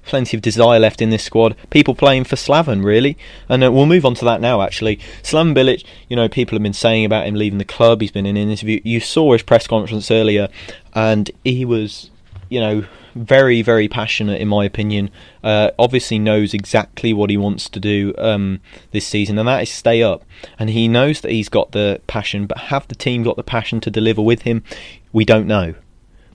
plenty 0.06 0.38
of 0.38 0.42
desire 0.42 0.80
left 0.80 1.02
in 1.02 1.10
this 1.10 1.24
squad. 1.24 1.56
People 1.70 1.96
playing 1.96 2.26
for 2.26 2.36
Slaven, 2.36 2.84
really. 2.84 3.18
And 3.50 3.64
uh, 3.64 3.72
we'll 3.72 3.86
move 3.86 4.06
on 4.06 4.16
to 4.16 4.26
that 4.26 4.42
now, 4.42 4.62
actually. 4.62 4.98
Slaven 5.22 5.56
Bilic, 5.56 5.84
you 6.10 6.16
know, 6.16 6.28
people 6.28 6.56
have 6.56 6.64
been 6.64 6.74
saying 6.74 7.06
about 7.06 7.26
him 7.26 7.36
leaving 7.36 7.58
the 7.58 7.66
club. 7.66 8.02
He's 8.02 8.12
been 8.12 8.26
in 8.26 8.38
an 8.38 8.50
interview. 8.50 8.82
You 8.84 9.00
saw 9.00 9.34
his 9.34 9.44
press 9.44 9.68
conference 9.68 10.12
earlier, 10.12 10.50
and 10.94 11.32
he 11.44 11.66
was, 11.66 12.12
you 12.54 12.60
know, 12.60 12.86
very, 13.16 13.64
very 13.64 13.88
passionate, 13.88 14.40
in 14.40 14.48
my 14.48 14.64
opinion. 14.64 15.10
Uh, 15.44 15.72
obviously, 15.80 16.20
knows 16.20 16.54
exactly 16.54 17.12
what 17.12 17.32
he 17.32 17.36
wants 17.36 17.68
to 17.68 17.80
do 17.80 18.14
um, 18.20 18.62
this 18.92 19.08
season, 19.08 19.40
and 19.40 19.48
that 19.48 19.64
is 19.64 19.72
stay 19.72 20.04
up. 20.04 20.24
And 20.60 20.70
he 20.70 20.88
knows 20.88 21.22
that 21.22 21.32
he's 21.32 21.50
got 21.50 21.72
the 21.72 22.00
passion, 22.06 22.46
but 22.46 22.60
have 22.70 22.88
the 22.88 22.96
team 22.96 23.24
got 23.24 23.38
the 23.38 23.44
passion 23.44 23.82
to 23.82 23.90
deliver 23.90 24.22
with 24.22 24.44
him? 24.44 24.64
We 25.12 25.26
don't 25.26 25.48
know. 25.48 25.74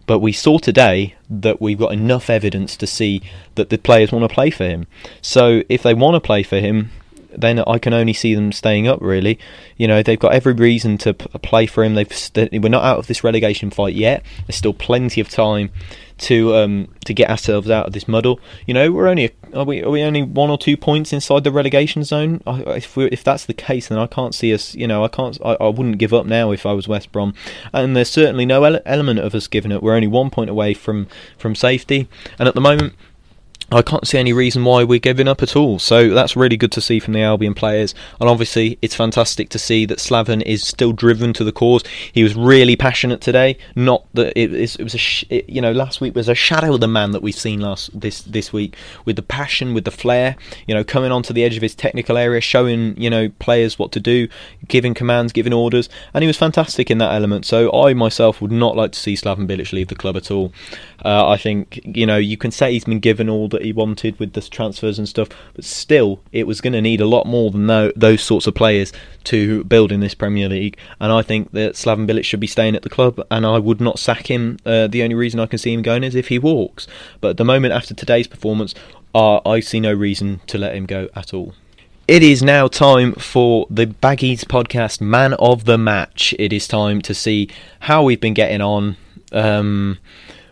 But 0.07 0.19
we 0.19 0.33
saw 0.33 0.59
today 0.59 1.15
that 1.31 1.61
we've 1.61 1.79
got 1.79 1.93
enough 1.93 2.29
evidence 2.29 2.77
to 2.79 2.87
see 2.89 3.23
that 3.55 3.71
the 3.71 3.79
players 3.79 4.11
want 4.11 4.29
to 4.29 4.35
play 4.35 4.51
for 4.51 4.65
him. 4.65 4.89
So 5.23 5.63
if 5.69 5.85
they 5.85 5.95
want 5.95 6.17
to 6.17 6.21
play 6.21 6.43
for 6.43 6.59
him, 6.59 6.91
then 7.37 7.61
I 7.61 7.79
can 7.79 7.93
only 7.93 8.13
see 8.13 8.35
them 8.35 8.53
staying 8.53 8.89
up. 8.89 9.01
Really, 9.01 9.39
you 9.77 9.87
know, 9.87 10.03
they've 10.03 10.19
got 10.19 10.33
every 10.33 10.53
reason 10.53 10.99
to 10.99 11.15
p- 11.15 11.39
play 11.39 11.67
for 11.67 11.85
him. 11.85 11.95
They've 11.95 12.13
st- 12.13 12.53
we're 12.53 12.69
not 12.69 12.85
out 12.85 12.99
of 12.99 13.07
this 13.07 13.25
relegation 13.25 13.71
fight 13.71 13.95
yet. 13.95 14.23
There's 14.47 14.57
still 14.57 14.75
plenty 14.75 15.21
of 15.21 15.29
time 15.29 15.71
to 16.19 16.57
um, 16.57 16.89
to 17.05 17.15
get 17.15 17.31
ourselves 17.31 17.71
out 17.71 17.87
of 17.87 17.93
this 17.93 18.09
muddle. 18.09 18.41
You 18.67 18.75
know, 18.75 18.93
we're 18.93 19.07
only 19.09 19.35
are 19.55 19.65
we 19.65 19.83
are 19.83 19.91
we 19.91 20.03
only 20.03 20.23
one 20.23 20.51
or 20.51 20.59
two 20.59 20.77
points 20.77 21.13
inside 21.13 21.45
the 21.45 21.53
relegation 21.53 22.05
zone? 22.05 22.43
If 22.47 22.97
we 22.97 23.07
if 23.07 23.25
that's 23.25 23.47
the 23.47 23.55
case, 23.55 23.89
then 23.89 23.99
I 23.99 24.07
can't 24.07 24.35
see 24.35 24.53
us. 24.53 24.75
You 24.75 24.87
know, 24.87 25.05
I 25.05 25.09
can't. 25.09 25.39
I, 25.45 25.57
I 25.61 25.69
wouldn't 25.69 25.99
give 25.99 26.13
up 26.13 26.27
now 26.27 26.51
if 26.51 26.67
I 26.67 26.73
was 26.73 26.89
West 26.89 27.13
Brom, 27.13 27.35
and 27.73 27.97
there's 27.97 28.11
certainly 28.11 28.47
no 28.47 28.65
ele- 28.65 28.81
element 28.85 29.21
of 29.21 29.35
us 29.35 29.47
giving 29.47 29.73
it. 29.73 29.83
We're 29.83 29.95
only 29.95 30.09
one 30.09 30.31
point 30.31 30.51
away 30.51 30.75
from 30.75 31.07
from 31.37 31.55
safety, 31.55 32.09
and 32.39 32.49
at 32.49 32.55
the 32.55 32.61
moment 32.61 32.95
I 33.71 33.83
can't 33.83 34.07
see 34.07 34.19
any 34.19 34.33
reason 34.33 34.65
why 34.65 34.83
we're 34.85 34.99
giving 34.99 35.29
up 35.29 35.43
at 35.43 35.55
all. 35.55 35.79
So 35.79 36.15
that's 36.15 36.37
really 36.37 36.57
good 36.57 36.73
to 36.73 36.81
see 36.81 37.01
from 37.01 37.13
the 37.13 37.21
Albion 37.21 37.53
players. 37.53 37.95
And 38.19 38.29
obviously, 38.29 38.79
it's 38.81 38.95
fantastic 38.95 39.51
to 39.51 39.59
see 39.59 39.85
that 39.85 39.99
Slaven 39.99 40.43
is 40.43 40.67
still 40.67 40.93
driven 40.93 41.35
to 41.35 41.45
the 41.45 41.53
cause. 41.53 41.85
He 42.13 42.23
was 42.23 42.35
really 42.35 42.77
passionate 42.77 43.21
today. 43.21 43.59
Not 43.77 44.07
that 44.15 44.39
it, 44.39 44.55
it 44.55 44.83
was 44.83 44.95
a 44.95 44.99
sh- 44.99 45.25
it, 45.29 45.51
you 45.51 45.61
know 45.61 45.73
last 45.73 46.01
week 46.01 46.15
was 46.15 46.31
a 46.31 46.35
shadow 46.35 46.75
of 46.75 46.81
the 46.81 46.89
man 46.89 47.11
that 47.11 47.21
we've 47.21 47.35
seen 47.35 47.61
last 47.61 47.99
this 47.99 48.23
this 48.23 48.53
week 48.55 48.75
with 49.05 49.17
the 49.17 49.23
passion, 49.23 49.75
with 49.75 49.85
the 49.85 49.91
flair. 49.91 50.37
You 50.67 50.75
know, 50.75 50.83
coming 50.83 51.13
onto 51.13 51.35
the 51.35 51.45
edge 51.45 51.57
of 51.57 51.63
his 51.63 51.75
technical 51.75 52.17
area, 52.17 52.41
showing 52.41 52.99
you 52.99 53.11
know 53.11 53.29
players 53.39 53.79
what 53.79 53.93
to 53.93 54.01
do, 54.01 54.29
giving 54.67 54.95
commands, 54.95 55.33
giving 55.35 55.53
orders, 55.53 55.91
and 56.15 56.23
he 56.23 56.27
was 56.27 56.39
fantastic 56.39 56.91
in 56.91 56.97
that 56.99 57.13
element. 57.13 57.45
So 57.45 57.71
I 57.73 57.93
myself 57.93 58.41
would 58.41 58.53
not 58.53 58.77
like 58.77 58.93
to 58.93 58.99
see 58.99 59.15
Slaven 59.15 59.47
Bilic 59.47 59.73
leave 59.73 59.89
the 59.89 59.95
club 59.95 60.17
at 60.17 60.31
all. 60.31 60.55
Uh, 61.05 61.29
I 61.29 61.37
think 61.37 61.81
you 61.85 62.07
know 62.07 62.17
you 62.17 62.39
can 62.39 62.51
say 62.51 62.73
he's 62.73 62.85
been 62.85 63.01
given 63.01 63.29
all 63.29 63.49
that 63.59 63.65
he 63.65 63.73
wanted 63.73 64.19
with 64.19 64.33
the 64.33 64.41
transfers 64.41 64.99
and 64.99 65.09
stuff, 65.09 65.29
but 65.55 65.65
still 65.65 66.21
it 66.33 66.47
was 66.47 66.61
going 66.61 66.73
to 66.73 66.81
need 66.81 67.01
a 67.01 67.07
lot 67.07 67.27
more 67.27 67.51
than 67.51 67.67
those 67.97 68.23
sorts 68.23 68.47
of 68.47 68.55
players 68.55 68.93
to 69.25 69.65
build 69.65 69.93
in 69.93 70.01
this 70.01 70.15
Premier 70.15 70.49
League. 70.49 70.77
And 71.01 71.13
I 71.13 71.23
think 71.23 71.51
that 71.53 71.75
Slaven 71.75 72.09
Bilic 72.09 72.25
should 72.25 72.41
be 72.41 72.47
staying 72.47 72.77
at 72.77 72.83
the 72.83 72.89
club, 72.89 73.21
and 73.31 73.45
I 73.45 73.59
would 73.59 73.81
not 73.81 73.99
sack 73.99 74.31
him. 74.31 74.59
Uh, 74.65 74.87
the 74.87 75.03
only 75.03 75.15
reason 75.15 75.41
I 75.41 75.47
can 75.47 75.59
see 75.59 75.73
him 75.73 75.83
going 75.83 76.05
is 76.05 76.15
if 76.15 76.29
he 76.29 76.39
walks. 76.39 76.87
But 77.21 77.31
at 77.31 77.37
the 77.37 77.45
moment, 77.45 77.75
after 77.75 77.95
today's 77.95 78.29
performance, 78.29 78.75
uh, 79.15 79.41
I 79.49 79.61
see 79.61 79.81
no 79.81 79.93
reason 79.93 80.41
to 80.47 80.59
let 80.59 80.75
him 80.75 80.87
go 80.87 81.09
at 81.15 81.35
all. 81.35 81.55
It 82.07 82.23
is 82.23 82.43
now 82.43 82.69
time 82.69 83.13
for 83.15 83.67
the 83.69 83.87
Baggies 83.87 84.45
podcast 84.45 85.01
Man 85.03 85.35
of 85.35 85.67
the 85.67 85.77
Match. 85.77 86.35
It 86.39 86.55
is 86.55 86.67
time 86.67 87.03
to 87.03 87.13
see 87.13 87.51
how 87.81 88.03
we've 88.03 88.21
been 88.21 88.35
getting 88.35 88.63
on. 88.63 88.97
Um, 89.31 89.99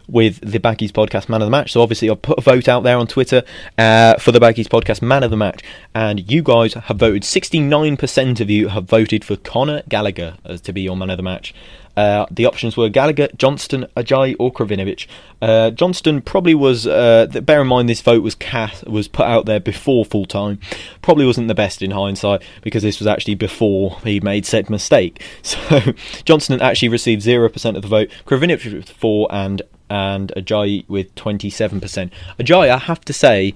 with 0.08 0.40
the 0.40 0.58
Baggies 0.58 0.90
Podcast 0.90 1.28
Man 1.28 1.42
of 1.42 1.46
the 1.46 1.50
Match. 1.50 1.72
So 1.72 1.82
obviously, 1.82 2.10
I've 2.10 2.22
put 2.22 2.38
a 2.38 2.42
vote 2.42 2.68
out 2.68 2.82
there 2.82 2.96
on 2.96 3.06
Twitter 3.06 3.42
uh, 3.78 4.16
for 4.16 4.32
the 4.32 4.38
Baggies 4.38 4.68
Podcast 4.68 5.02
Man 5.02 5.22
of 5.22 5.30
the 5.30 5.36
Match, 5.36 5.62
and 5.94 6.30
you 6.30 6.42
guys 6.42 6.74
have 6.74 6.98
voted. 6.98 7.24
Sixty-nine 7.24 7.96
percent 7.96 8.40
of 8.40 8.50
you 8.50 8.68
have 8.68 8.84
voted 8.84 9.24
for 9.24 9.36
Conor 9.36 9.82
Gallagher 9.88 10.36
as 10.44 10.60
to 10.62 10.72
be 10.72 10.82
your 10.82 10.96
Man 10.96 11.10
of 11.10 11.16
the 11.16 11.22
Match. 11.22 11.54
Uh, 11.96 12.26
the 12.30 12.44
options 12.44 12.76
were 12.76 12.90
Gallagher, 12.90 13.28
Johnstone, 13.38 13.86
Ajay, 13.96 14.36
or 14.38 14.52
Krovinovic. 14.52 15.06
Uh, 15.40 15.70
Johnstone 15.70 16.20
probably 16.20 16.54
was. 16.54 16.86
Uh, 16.86 17.26
bear 17.42 17.62
in 17.62 17.66
mind, 17.66 17.88
this 17.88 18.02
vote 18.02 18.22
was 18.22 18.34
cast, 18.34 18.86
was 18.86 19.08
put 19.08 19.24
out 19.24 19.46
there 19.46 19.60
before 19.60 20.04
full 20.04 20.26
time. 20.26 20.60
Probably 21.00 21.24
wasn't 21.24 21.48
the 21.48 21.54
best 21.54 21.80
in 21.80 21.92
hindsight 21.92 22.42
because 22.60 22.82
this 22.82 22.98
was 22.98 23.06
actually 23.06 23.34
before 23.34 23.98
he 24.04 24.20
made 24.20 24.44
said 24.44 24.68
mistake. 24.68 25.22
So 25.42 25.80
Johnstone 26.24 26.60
actually 26.60 26.88
received 26.88 27.22
zero 27.22 27.48
percent 27.48 27.76
of 27.76 27.82
the 27.82 27.88
vote. 27.88 28.10
Krovinovic 28.26 28.72
with 28.72 28.90
four, 28.90 29.26
and 29.30 29.62
and 29.90 30.32
Ajayi 30.36 30.88
with 30.88 31.14
27%. 31.14 32.10
Ajayi, 32.38 32.68
I 32.68 32.78
have 32.78 33.00
to 33.02 33.12
say, 33.12 33.54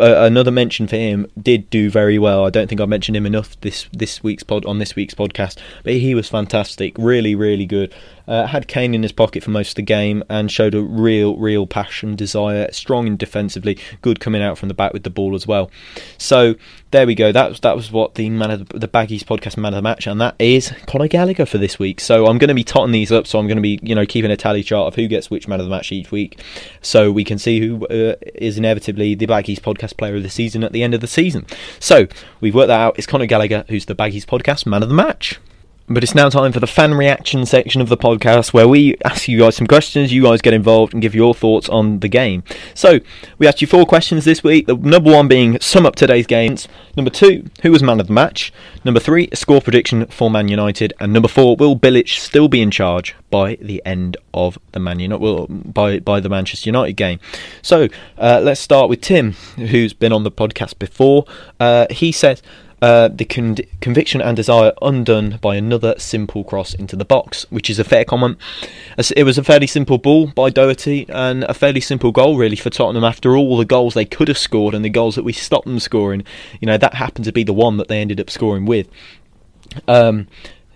uh, 0.00 0.24
another 0.24 0.50
mention 0.50 0.86
for 0.86 0.96
him 0.96 1.26
did 1.40 1.68
do 1.68 1.90
very 1.90 2.18
well. 2.18 2.46
I 2.46 2.50
don't 2.50 2.68
think 2.68 2.80
I 2.80 2.86
mentioned 2.86 3.16
him 3.16 3.26
enough 3.26 3.60
this 3.60 3.86
this 3.92 4.22
week's 4.22 4.42
pod 4.42 4.64
on 4.64 4.78
this 4.78 4.96
week's 4.96 5.14
podcast, 5.14 5.58
but 5.84 5.92
he 5.92 6.14
was 6.14 6.28
fantastic, 6.28 6.94
really, 6.96 7.34
really 7.34 7.66
good. 7.66 7.94
Uh, 8.30 8.46
had 8.46 8.68
Kane 8.68 8.94
in 8.94 9.02
his 9.02 9.10
pocket 9.10 9.42
for 9.42 9.50
most 9.50 9.70
of 9.70 9.74
the 9.74 9.82
game 9.82 10.22
and 10.28 10.52
showed 10.52 10.74
a 10.74 10.80
real, 10.80 11.36
real 11.36 11.66
passion, 11.66 12.14
desire, 12.14 12.70
strong 12.70 13.08
and 13.08 13.18
defensively, 13.18 13.76
good 14.02 14.20
coming 14.20 14.40
out 14.40 14.56
from 14.56 14.68
the 14.68 14.74
back 14.74 14.92
with 14.92 15.02
the 15.02 15.10
ball 15.10 15.34
as 15.34 15.48
well. 15.48 15.68
So 16.16 16.54
there 16.92 17.08
we 17.08 17.16
go. 17.16 17.32
That 17.32 17.50
was 17.50 17.60
that 17.60 17.74
was 17.74 17.90
what 17.90 18.14
the 18.14 18.30
man 18.30 18.52
of 18.52 18.68
the, 18.68 18.78
the 18.78 18.88
Baggies 18.88 19.24
podcast 19.24 19.56
man 19.56 19.74
of 19.74 19.78
the 19.78 19.82
match, 19.82 20.06
and 20.06 20.20
that 20.20 20.36
is 20.38 20.72
Conor 20.86 21.08
Gallagher 21.08 21.44
for 21.44 21.58
this 21.58 21.78
week. 21.78 22.00
So 22.00 22.26
I'm 22.26 22.38
going 22.38 22.48
to 22.48 22.54
be 22.54 22.62
totting 22.62 22.92
these 22.92 23.10
up. 23.10 23.26
So 23.26 23.38
I'm 23.40 23.48
going 23.48 23.56
to 23.56 23.62
be 23.62 23.80
you 23.82 23.96
know 23.96 24.06
keeping 24.06 24.30
a 24.30 24.36
tally 24.36 24.62
chart 24.62 24.86
of 24.86 24.94
who 24.94 25.08
gets 25.08 25.28
which 25.28 25.48
man 25.48 25.58
of 25.58 25.66
the 25.66 25.70
match 25.70 25.90
each 25.90 26.12
week, 26.12 26.40
so 26.82 27.10
we 27.10 27.24
can 27.24 27.36
see 27.36 27.58
who 27.58 27.84
uh, 27.86 28.14
is 28.36 28.58
inevitably 28.58 29.16
the 29.16 29.26
Baggies 29.26 29.58
podcast 29.58 29.96
player 29.96 30.14
of 30.14 30.22
the 30.22 30.30
season 30.30 30.62
at 30.62 30.72
the 30.72 30.84
end 30.84 30.94
of 30.94 31.00
the 31.00 31.08
season. 31.08 31.46
So 31.80 32.06
we've 32.40 32.54
worked 32.54 32.68
that 32.68 32.80
out. 32.80 32.96
It's 32.96 33.08
Conor 33.08 33.26
Gallagher 33.26 33.64
who's 33.68 33.86
the 33.86 33.96
Baggies 33.96 34.24
podcast 34.24 34.66
man 34.66 34.84
of 34.84 34.88
the 34.88 34.94
match. 34.94 35.40
But 35.92 36.04
it's 36.04 36.14
now 36.14 36.28
time 36.28 36.52
for 36.52 36.60
the 36.60 36.68
fan 36.68 36.94
reaction 36.94 37.44
section 37.44 37.80
of 37.80 37.88
the 37.88 37.96
podcast 37.96 38.52
where 38.52 38.68
we 38.68 38.96
ask 39.04 39.26
you 39.26 39.40
guys 39.40 39.56
some 39.56 39.66
questions, 39.66 40.12
you 40.12 40.22
guys 40.22 40.40
get 40.40 40.54
involved 40.54 40.92
and 40.92 41.02
give 41.02 41.16
your 41.16 41.34
thoughts 41.34 41.68
on 41.68 41.98
the 41.98 42.06
game. 42.06 42.44
So, 42.74 43.00
we 43.38 43.48
asked 43.48 43.60
you 43.60 43.66
four 43.66 43.84
questions 43.84 44.24
this 44.24 44.44
week. 44.44 44.68
The 44.68 44.76
number 44.76 45.10
one 45.10 45.26
being 45.26 45.58
sum 45.58 45.84
up 45.84 45.96
today's 45.96 46.28
games. 46.28 46.68
Number 46.96 47.10
two, 47.10 47.50
who 47.62 47.72
was 47.72 47.82
man 47.82 47.98
of 47.98 48.06
the 48.06 48.12
match? 48.12 48.52
Number 48.84 49.00
three, 49.00 49.30
score 49.34 49.60
prediction 49.60 50.06
for 50.06 50.30
Man 50.30 50.46
United. 50.46 50.92
And 51.00 51.12
number 51.12 51.28
four, 51.28 51.56
will 51.56 51.76
Bilic 51.76 52.08
still 52.20 52.46
be 52.46 52.62
in 52.62 52.70
charge 52.70 53.16
by 53.28 53.56
the 53.56 53.82
end 53.84 54.16
of 54.32 54.60
the 54.70 54.78
Man 54.78 55.00
United, 55.00 55.20
well, 55.20 55.48
by, 55.48 55.98
by 55.98 56.20
the 56.20 56.28
Manchester 56.28 56.68
United 56.68 56.92
game? 56.92 57.18
So, 57.62 57.88
uh, 58.16 58.40
let's 58.44 58.60
start 58.60 58.90
with 58.90 59.00
Tim, 59.00 59.32
who's 59.56 59.92
been 59.92 60.12
on 60.12 60.22
the 60.22 60.30
podcast 60.30 60.78
before. 60.78 61.24
Uh, 61.58 61.88
he 61.90 62.12
says, 62.12 62.42
uh, 62.82 63.08
the 63.08 63.24
con- 63.24 63.56
conviction 63.80 64.20
and 64.20 64.36
desire 64.36 64.72
undone 64.80 65.38
by 65.40 65.56
another 65.56 65.94
simple 65.98 66.44
cross 66.44 66.74
into 66.74 66.96
the 66.96 67.04
box, 67.04 67.46
which 67.50 67.68
is 67.68 67.78
a 67.78 67.84
fair 67.84 68.04
comment. 68.04 68.38
It 69.16 69.24
was 69.24 69.38
a 69.38 69.44
fairly 69.44 69.66
simple 69.66 69.98
ball 69.98 70.28
by 70.28 70.50
Doherty 70.50 71.06
and 71.08 71.44
a 71.44 71.54
fairly 71.54 71.80
simple 71.80 72.12
goal, 72.12 72.36
really, 72.36 72.56
for 72.56 72.70
Tottenham. 72.70 73.04
After 73.04 73.36
all 73.36 73.56
the 73.56 73.64
goals 73.64 73.94
they 73.94 74.04
could 74.04 74.28
have 74.28 74.38
scored 74.38 74.74
and 74.74 74.84
the 74.84 74.90
goals 74.90 75.14
that 75.14 75.24
we 75.24 75.32
stopped 75.32 75.66
them 75.66 75.78
scoring, 75.78 76.24
you 76.60 76.66
know, 76.66 76.78
that 76.78 76.94
happened 76.94 77.24
to 77.26 77.32
be 77.32 77.44
the 77.44 77.52
one 77.52 77.76
that 77.76 77.88
they 77.88 78.00
ended 78.00 78.20
up 78.20 78.30
scoring 78.30 78.64
with. 78.64 78.88
Um, 79.86 80.26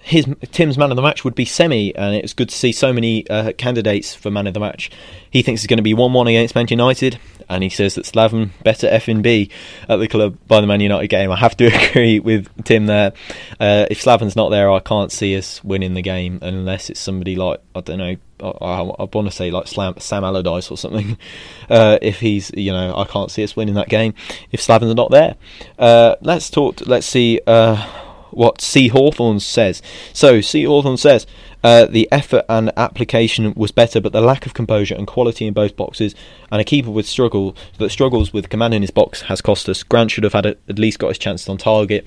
his 0.04 0.26
Tim's 0.52 0.76
man 0.76 0.90
of 0.90 0.96
the 0.96 1.02
match 1.02 1.24
would 1.24 1.34
be 1.34 1.46
Semi, 1.46 1.96
and 1.96 2.14
it's 2.14 2.34
good 2.34 2.50
to 2.50 2.54
see 2.54 2.72
so 2.72 2.92
many 2.92 3.26
uh, 3.30 3.52
candidates 3.52 4.14
for 4.14 4.30
man 4.30 4.46
of 4.46 4.52
the 4.52 4.60
match. 4.60 4.90
He 5.30 5.40
thinks 5.40 5.62
it's 5.62 5.66
going 5.66 5.78
to 5.78 5.82
be 5.82 5.94
one-one 5.94 6.26
against 6.26 6.54
Man 6.54 6.66
United, 6.68 7.18
and 7.48 7.62
he 7.62 7.70
says 7.70 7.94
that 7.94 8.04
Slaven 8.04 8.50
better 8.62 8.86
F 8.86 9.08
and 9.08 9.22
B 9.22 9.48
at 9.88 9.96
the 9.96 10.06
club 10.06 10.36
by 10.46 10.60
the 10.60 10.66
Man 10.66 10.80
United 10.80 11.08
game. 11.08 11.32
I 11.32 11.36
have 11.36 11.56
to 11.56 11.66
agree 11.88 12.20
with 12.20 12.48
Tim 12.64 12.84
there. 12.84 13.14
Uh, 13.58 13.86
if 13.90 14.02
Slaven's 14.02 14.36
not 14.36 14.50
there, 14.50 14.70
I 14.70 14.80
can't 14.80 15.10
see 15.10 15.38
us 15.38 15.64
winning 15.64 15.94
the 15.94 16.02
game 16.02 16.38
unless 16.42 16.90
it's 16.90 17.00
somebody 17.00 17.34
like 17.34 17.62
I 17.74 17.80
don't 17.80 17.96
know. 17.96 18.16
I, 18.40 18.46
I, 18.46 18.80
I 18.82 19.08
want 19.10 19.26
to 19.26 19.30
say 19.30 19.50
like 19.50 19.68
Slam, 19.68 19.94
Sam 20.00 20.22
Allardyce 20.22 20.70
or 20.70 20.76
something. 20.76 21.16
Uh, 21.70 21.98
if 22.02 22.20
he's, 22.20 22.50
you 22.54 22.70
know, 22.70 22.94
I 22.94 23.04
can't 23.04 23.30
see 23.30 23.42
us 23.42 23.56
winning 23.56 23.76
that 23.76 23.88
game 23.88 24.12
if 24.52 24.60
Slaven's 24.60 24.94
not 24.94 25.10
there. 25.10 25.34
Uh, 25.78 26.14
let's 26.20 26.50
talk. 26.50 26.86
Let's 26.86 27.06
see 27.06 27.40
uh, 27.46 28.03
what 28.36 28.60
C. 28.60 28.88
Hawthorne 28.88 29.40
says. 29.40 29.82
So, 30.12 30.40
C. 30.40 30.64
Hawthorne 30.64 30.96
says 30.96 31.26
uh, 31.64 31.86
the 31.86 32.06
effort 32.12 32.44
and 32.46 32.70
application 32.76 33.54
was 33.56 33.72
better, 33.72 33.98
but 33.98 34.12
the 34.12 34.20
lack 34.20 34.44
of 34.44 34.52
composure 34.52 34.94
and 34.94 35.06
quality 35.06 35.46
in 35.46 35.54
both 35.54 35.74
boxes, 35.76 36.14
and 36.52 36.60
a 36.60 36.64
keeper 36.64 36.90
with 36.90 37.06
struggle 37.06 37.56
that 37.78 37.88
struggles 37.88 38.34
with 38.34 38.50
command 38.50 38.74
in 38.74 38.82
his 38.82 38.90
box 38.90 39.22
has 39.22 39.40
cost 39.40 39.66
us. 39.70 39.82
Grant 39.82 40.10
should 40.10 40.24
have 40.24 40.34
had 40.34 40.44
a, 40.44 40.56
at 40.68 40.78
least 40.78 40.98
got 40.98 41.08
his 41.08 41.18
chances 41.18 41.48
on 41.48 41.56
target. 41.56 42.04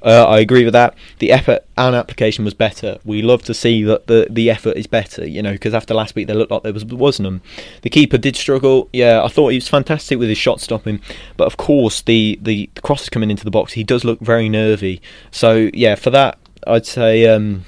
Uh, 0.00 0.24
I 0.28 0.38
agree 0.38 0.62
with 0.64 0.74
that. 0.74 0.94
The 1.18 1.32
effort 1.32 1.64
and 1.76 1.96
application 1.96 2.44
was 2.44 2.54
better. 2.54 2.98
We 3.04 3.20
love 3.20 3.42
to 3.42 3.52
see 3.52 3.82
that 3.82 4.06
the 4.06 4.28
the 4.30 4.48
effort 4.48 4.76
is 4.76 4.86
better, 4.86 5.26
you 5.26 5.42
know, 5.42 5.52
because 5.52 5.74
after 5.74 5.92
last 5.92 6.14
week 6.14 6.28
they 6.28 6.34
looked 6.34 6.52
like 6.52 6.62
there 6.62 6.72
was 6.72 6.84
wasn't 6.84 7.26
them. 7.26 7.42
The 7.82 7.90
keeper 7.90 8.16
did 8.16 8.36
struggle. 8.36 8.88
Yeah, 8.92 9.24
I 9.24 9.28
thought 9.28 9.48
he 9.48 9.56
was 9.56 9.68
fantastic 9.68 10.20
with 10.20 10.28
his 10.28 10.38
shot 10.38 10.60
stopping, 10.60 11.00
but 11.36 11.46
of 11.46 11.56
course 11.56 12.00
the 12.02 12.38
the 12.40 12.70
crosses 12.84 13.08
coming 13.08 13.30
into 13.32 13.44
the 13.44 13.50
box, 13.50 13.72
he 13.72 13.82
does 13.82 14.04
look 14.04 14.20
very 14.20 14.48
nervy. 14.48 15.02
So 15.32 15.68
yeah, 15.74 15.96
for 15.96 16.10
that 16.10 16.38
I'd 16.64 16.86
say. 16.86 17.26
Um, 17.26 17.64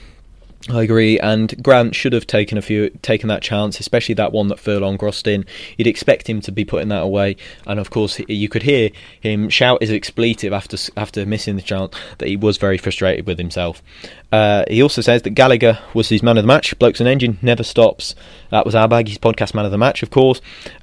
I 0.70 0.82
agree, 0.82 1.18
and 1.18 1.60
Grant 1.60 1.96
should 1.96 2.12
have 2.12 2.26
taken 2.26 2.56
a 2.56 2.62
few, 2.62 2.90
taken 3.02 3.28
that 3.28 3.42
chance, 3.42 3.80
especially 3.80 4.14
that 4.14 4.32
one 4.32 4.46
that 4.46 4.60
Furlong 4.60 4.96
crossed 4.96 5.26
in. 5.26 5.44
You'd 5.76 5.88
expect 5.88 6.28
him 6.28 6.40
to 6.42 6.52
be 6.52 6.64
putting 6.64 6.88
that 6.90 7.02
away, 7.02 7.36
and 7.66 7.80
of 7.80 7.90
course, 7.90 8.20
you 8.28 8.48
could 8.48 8.62
hear 8.62 8.90
him 9.20 9.48
shout 9.48 9.82
his 9.82 9.90
expletive 9.90 10.52
after 10.52 10.76
after 10.96 11.26
missing 11.26 11.56
the 11.56 11.62
chance 11.62 11.96
that 12.18 12.28
he 12.28 12.36
was 12.36 12.58
very 12.58 12.78
frustrated 12.78 13.26
with 13.26 13.38
himself. 13.38 13.82
Uh, 14.30 14.64
he 14.68 14.80
also 14.80 15.00
says 15.00 15.22
that 15.22 15.30
Gallagher 15.30 15.80
was 15.94 16.08
his 16.08 16.22
man 16.22 16.38
of 16.38 16.44
the 16.44 16.48
match. 16.48 16.78
Blokes 16.78 17.00
and 17.00 17.08
Engine 17.08 17.38
never 17.42 17.64
stops. 17.64 18.14
That 18.50 18.64
was 18.64 18.76
our 18.76 18.88
Baggies 18.88 19.18
podcast 19.18 19.54
man 19.54 19.64
of 19.64 19.72
the 19.72 19.78
match, 19.78 20.04
of 20.04 20.10
course. 20.10 20.40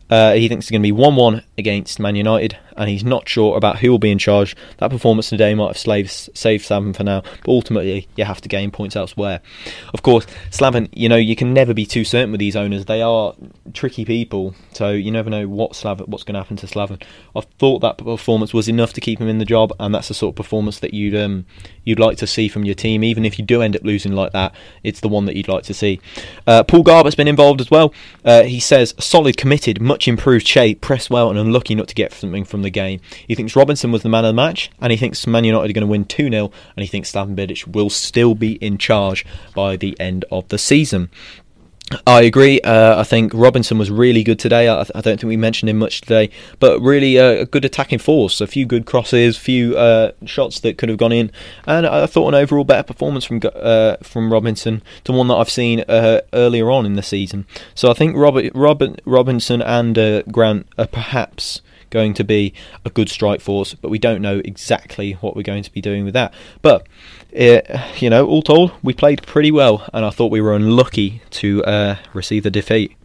Uh, 0.09 0.33
he 0.33 0.47
thinks 0.47 0.65
it's 0.65 0.71
going 0.71 0.81
to 0.81 0.87
be 0.87 0.91
1 0.91 1.15
1 1.15 1.43
against 1.59 1.99
Man 1.99 2.15
United, 2.15 2.57
and 2.75 2.89
he's 2.89 3.03
not 3.03 3.29
sure 3.29 3.55
about 3.57 3.79
who 3.79 3.91
will 3.91 3.99
be 3.99 4.09
in 4.09 4.17
charge. 4.17 4.55
That 4.77 4.89
performance 4.89 5.29
today 5.29 5.53
might 5.53 5.67
have 5.67 5.77
saved, 5.77 6.09
Slaven 6.09 6.95
for 6.95 7.03
now, 7.03 7.21
but 7.21 7.51
ultimately, 7.51 8.07
you 8.15 8.25
have 8.25 8.41
to 8.41 8.49
gain 8.49 8.71
points 8.71 8.95
elsewhere. 8.95 9.41
Of 9.93 10.01
course, 10.01 10.25
Slaven, 10.49 10.89
you 10.93 11.09
know, 11.09 11.17
you 11.17 11.35
can 11.35 11.53
never 11.53 11.73
be 11.73 11.85
too 11.85 12.03
certain 12.03 12.31
with 12.31 12.39
these 12.39 12.55
owners. 12.55 12.85
They 12.85 13.01
are 13.01 13.35
tricky 13.73 14.05
people, 14.05 14.55
so 14.73 14.91
you 14.91 15.11
never 15.11 15.29
know 15.29 15.47
what 15.47 15.73
Slaven, 15.73 16.07
what's 16.07 16.23
going 16.23 16.33
to 16.33 16.39
happen 16.39 16.57
to 16.57 16.67
Slaven. 16.67 17.03
I 17.35 17.41
thought 17.59 17.79
that 17.79 17.97
performance 17.97 18.53
was 18.53 18.67
enough 18.67 18.93
to 18.93 19.01
keep 19.01 19.19
him 19.19 19.27
in 19.27 19.37
the 19.37 19.45
job, 19.45 19.73
and 19.79 19.93
that's 19.93 20.07
the 20.07 20.13
sort 20.13 20.33
of 20.33 20.37
performance 20.37 20.79
that 20.79 20.93
you'd 20.93 21.15
um, 21.15 21.45
you'd 21.83 21.99
like 21.99 22.17
to 22.17 22.27
see 22.27 22.47
from 22.47 22.63
your 22.63 22.75
team. 22.75 23.03
Even 23.03 23.25
if 23.25 23.37
you 23.37 23.45
do 23.45 23.61
end 23.61 23.75
up 23.75 23.83
losing 23.83 24.13
like 24.13 24.31
that, 24.31 24.55
it's 24.83 25.01
the 25.01 25.09
one 25.09 25.25
that 25.25 25.35
you'd 25.35 25.47
like 25.47 25.63
to 25.63 25.73
see. 25.73 25.99
Uh, 26.47 26.63
Paul 26.63 26.83
Garbutt's 26.83 27.15
been 27.15 27.27
involved 27.27 27.59
as 27.59 27.69
well. 27.69 27.93
Uh, 28.23 28.43
he 28.43 28.59
says 28.59 28.93
solid, 28.99 29.37
committed, 29.37 29.81
much 29.81 30.07
improved 30.07 30.47
shape, 30.47 30.81
press 30.81 31.09
well, 31.09 31.29
and 31.29 31.48
unlucky 31.49 31.75
not 31.75 31.87
to 31.87 31.95
get 31.95 32.13
something 32.13 32.45
from 32.45 32.61
the 32.61 32.69
game. 32.69 33.01
He 33.27 33.35
thinks 33.35 33.55
Robinson 33.55 33.91
was 33.91 34.03
the 34.03 34.09
man 34.09 34.23
of 34.23 34.29
the 34.29 34.33
match, 34.33 34.69
and 34.79 34.91
he 34.91 34.97
thinks 34.97 35.25
Man 35.25 35.43
United 35.43 35.69
are 35.69 35.73
going 35.73 35.81
to 35.81 35.87
win 35.87 36.05
2 36.05 36.29
0, 36.29 36.51
and 36.75 36.83
he 36.83 36.87
thinks 36.87 37.11
Slaven 37.11 37.35
Bilic 37.35 37.67
will 37.67 37.89
still 37.89 38.35
be 38.35 38.53
in 38.53 38.77
charge 38.77 39.25
by 39.55 39.75
the 39.75 39.99
end 39.99 40.25
of 40.31 40.47
the 40.49 40.57
season. 40.57 41.09
I 42.05 42.21
agree. 42.21 42.61
Uh, 42.61 42.99
I 42.99 43.03
think 43.03 43.33
Robinson 43.33 43.77
was 43.77 43.89
really 43.89 44.23
good 44.23 44.39
today. 44.39 44.67
I, 44.67 44.81
I, 44.81 45.01
don't 45.01 45.19
think 45.19 45.23
we 45.23 45.37
mentioned 45.37 45.69
him 45.69 45.77
much 45.77 46.01
today, 46.01 46.29
but 46.59 46.79
really 46.81 47.17
uh, 47.17 47.41
a 47.41 47.45
good 47.45 47.65
attacking 47.65 47.99
force. 47.99 48.41
A 48.41 48.47
few 48.47 48.65
good 48.65 48.85
crosses, 48.85 49.37
a 49.37 49.39
few 49.39 49.77
uh, 49.77 50.11
shots 50.25 50.59
that 50.59 50.77
could 50.77 50.89
have 50.89 50.97
gone 50.97 51.11
in, 51.11 51.31
and 51.65 51.87
I 51.87 52.05
thought 52.05 52.27
an 52.27 52.35
overall 52.35 52.63
better 52.63 52.83
performance 52.83 53.25
from 53.25 53.41
uh, 53.55 53.97
from 54.03 54.31
Robinson 54.31 54.83
to 55.05 55.11
one 55.11 55.27
that 55.29 55.35
I've 55.35 55.49
seen 55.49 55.83
uh, 55.87 56.21
earlier 56.33 56.69
on 56.69 56.85
in 56.85 56.93
the 56.93 57.03
season. 57.03 57.45
So 57.73 57.89
I 57.89 57.93
think 57.93 58.15
Robert, 58.15 58.51
Robert 58.53 59.01
Robinson 59.05 59.61
and 59.61 59.97
uh, 59.97 60.21
Grant 60.23 60.67
are 60.77 60.87
perhaps 60.87 61.61
going 61.89 62.13
to 62.15 62.23
be 62.23 62.53
a 62.85 62.89
good 62.89 63.09
strike 63.09 63.41
force, 63.41 63.73
but 63.73 63.89
we 63.89 63.99
don't 63.99 64.21
know 64.21 64.41
exactly 64.45 65.13
what 65.13 65.35
we're 65.35 65.43
going 65.43 65.63
to 65.63 65.71
be 65.71 65.81
doing 65.81 66.05
with 66.05 66.13
that. 66.13 66.33
But 66.61 66.87
it, 67.31 67.69
you 68.01 68.09
know, 68.09 68.25
all 68.25 68.41
told, 68.41 68.71
we 68.83 68.93
played 68.93 69.23
pretty 69.23 69.51
well, 69.51 69.87
and 69.93 70.05
I 70.05 70.09
thought 70.09 70.31
we 70.31 70.41
were 70.41 70.55
unlucky 70.55 71.21
to 71.31 71.63
uh, 71.65 71.95
receive 72.13 72.43
the 72.43 72.51
defeat. 72.51 72.95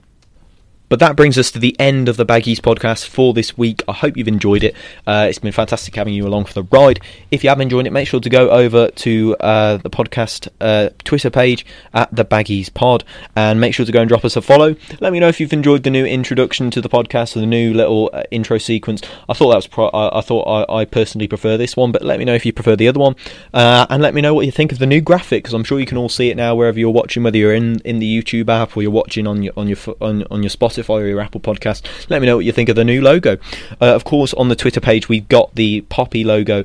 But 0.94 1.00
that 1.00 1.16
brings 1.16 1.37
us 1.37 1.50
to 1.50 1.59
the 1.59 1.74
end 1.80 2.09
of 2.09 2.16
the 2.16 2.24
Baggies 2.24 2.61
podcast 2.61 3.09
for 3.09 3.35
this 3.35 3.59
week. 3.59 3.83
I 3.88 3.92
hope 3.92 4.16
you've 4.16 4.28
enjoyed 4.28 4.62
it. 4.62 4.76
Uh, 5.04 5.26
it's 5.28 5.40
been 5.40 5.50
fantastic 5.50 5.96
having 5.96 6.14
you 6.14 6.24
along 6.24 6.44
for 6.44 6.52
the 6.52 6.62
ride. 6.62 7.00
If 7.33 7.42
you 7.42 7.50
have 7.50 7.61
enjoyed 7.61 7.88
it, 7.88 7.92
make 7.92 8.07
sure 8.07 8.20
to 8.20 8.30
go 8.30 8.48
over 8.50 8.90
to 8.90 9.37
uh, 9.40 9.78
the 9.78 9.90
podcast 9.90 10.46
uh, 10.61 10.90
Twitter 11.02 11.30
page 11.30 11.66
at 11.94 12.14
the 12.14 12.24
Baggies 12.24 12.72
Pod 12.72 13.02
and 13.35 13.61
make 13.61 13.74
sure 13.74 13.85
to 13.85 13.90
go 13.90 14.02
and 14.02 14.09
drop 14.09 14.24
us 14.24 14.37
a 14.37 14.40
follow. 14.40 14.76
Let 15.00 15.12
me 15.12 15.18
know 15.18 15.26
if 15.26 15.40
you've 15.40 15.52
enjoyed 15.52 15.83
the 15.83 15.90
new 15.90 16.07
introduction 16.07 16.70
to 16.70 16.80
the 16.80 16.88
podcast, 16.88 17.37
or 17.37 17.40
the 17.40 17.46
new 17.46 17.74
little 17.74 18.11
uh, 18.12 18.22
intro 18.30 18.59
sequence. 18.59 19.02
I 19.28 19.33
thought 19.33 19.48
that 19.48 19.57
was 19.57 19.66
pro- 19.66 19.88
I, 19.88 20.18
I, 20.18 20.20
thought 20.20 20.44
I, 20.44 20.83
I, 20.83 20.85
personally 20.85 21.26
prefer 21.26 21.57
this 21.57 21.76
one, 21.76 21.90
but 21.90 22.02
let 22.02 22.20
me 22.20 22.24
know 22.24 22.35
if 22.35 22.46
you 22.46 22.52
prefer 22.52 22.76
the 22.76 22.87
other 22.87 23.00
one, 23.00 23.16
uh, 23.52 23.85
and 23.90 24.00
let 24.00 24.14
me 24.14 24.20
know 24.20 24.33
what 24.33 24.46
you 24.46 24.52
think 24.52 24.70
of 24.70 24.78
the 24.78 24.87
new 24.87 25.00
graphic 25.00 25.42
because 25.42 25.54
I'm 25.54 25.64
sure 25.64 25.80
you 25.80 25.87
can 25.87 25.98
all 25.98 26.09
see 26.09 26.30
it 26.30 26.37
now 26.37 26.54
wherever 26.54 26.78
you're 26.78 26.90
watching, 26.90 27.24
whether 27.24 27.37
you're 27.37 27.54
in, 27.54 27.80
in 27.80 27.98
the 27.98 28.22
YouTube 28.22 28.48
app 28.48 28.76
or 28.76 28.83
you're 28.83 28.92
watching 28.92 29.26
on 29.26 29.42
your 29.42 29.54
on 29.57 29.66
your 29.66 29.78
on, 30.00 30.24
on 30.30 30.44
your 30.44 30.50
Spotify 30.50 30.84
Spotify 30.85 31.03
or 31.03 31.07
your 31.07 31.20
Apple 31.20 31.40
podcast. 31.40 31.85
Let 32.09 32.20
me 32.20 32.27
know 32.27 32.37
what 32.37 32.44
you 32.44 32.53
think 32.53 32.68
of 32.68 32.77
the 32.77 32.85
new 32.85 33.03
logo. 33.03 33.38
Uh, 33.81 33.94
of 33.94 34.05
course, 34.05 34.35
on 34.35 34.49
the 34.49 34.57
Twitter 34.57 34.81
page, 34.81 35.09
we've 35.09 35.29
got 35.29 35.55
the 35.55 35.83
Poppy 35.83 36.25
logo. 36.25 36.64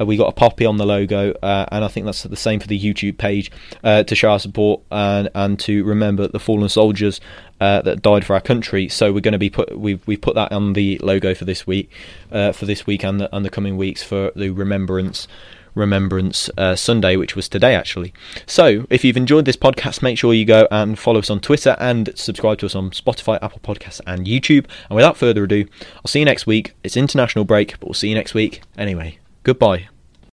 Uh, 0.00 0.06
we 0.06 0.16
got 0.16 0.28
a 0.28 0.32
poppy 0.32 0.64
on 0.64 0.78
the 0.78 0.86
logo, 0.86 1.32
uh, 1.42 1.66
and 1.70 1.84
I 1.84 1.88
think 1.88 2.06
that's 2.06 2.22
the 2.22 2.36
same 2.36 2.58
for 2.58 2.66
the 2.66 2.80
YouTube 2.80 3.18
page 3.18 3.50
uh, 3.84 4.02
to 4.04 4.14
show 4.14 4.30
our 4.30 4.38
support 4.38 4.80
and 4.90 5.28
and 5.34 5.58
to 5.60 5.84
remember 5.84 6.26
the 6.26 6.38
fallen 6.38 6.70
soldiers 6.70 7.20
uh, 7.60 7.82
that 7.82 8.00
died 8.00 8.24
for 8.24 8.32
our 8.32 8.40
country. 8.40 8.88
So 8.88 9.12
we're 9.12 9.20
going 9.20 9.32
to 9.32 9.38
be 9.38 9.50
put 9.50 9.78
we've 9.78 10.06
we 10.06 10.16
put 10.16 10.36
that 10.36 10.52
on 10.52 10.72
the 10.72 10.98
logo 11.02 11.34
for 11.34 11.44
this 11.44 11.66
week, 11.66 11.90
uh, 12.32 12.52
for 12.52 12.64
this 12.64 12.86
week 12.86 13.04
and 13.04 13.20
the, 13.20 13.36
and 13.36 13.44
the 13.44 13.50
coming 13.50 13.76
weeks 13.76 14.02
for 14.02 14.32
the 14.34 14.48
remembrance 14.48 15.28
Remembrance 15.74 16.50
uh, 16.56 16.76
Sunday, 16.76 17.16
which 17.16 17.36
was 17.36 17.48
today 17.48 17.74
actually. 17.74 18.12
So, 18.46 18.86
if 18.90 19.04
you've 19.04 19.16
enjoyed 19.16 19.44
this 19.44 19.56
podcast, 19.56 20.02
make 20.02 20.18
sure 20.18 20.34
you 20.34 20.44
go 20.44 20.66
and 20.70 20.98
follow 20.98 21.20
us 21.20 21.30
on 21.30 21.40
Twitter 21.40 21.76
and 21.78 22.10
subscribe 22.14 22.58
to 22.58 22.66
us 22.66 22.74
on 22.74 22.90
Spotify, 22.90 23.38
Apple 23.42 23.60
Podcasts, 23.62 24.00
and 24.06 24.26
YouTube. 24.26 24.66
And 24.88 24.96
without 24.96 25.16
further 25.16 25.44
ado, 25.44 25.66
I'll 25.96 26.08
see 26.08 26.20
you 26.20 26.24
next 26.24 26.46
week. 26.46 26.74
It's 26.82 26.96
international 26.96 27.44
break, 27.44 27.78
but 27.78 27.88
we'll 27.88 27.94
see 27.94 28.08
you 28.08 28.14
next 28.14 28.34
week 28.34 28.62
anyway. 28.76 29.18
Goodbye. 29.42 29.88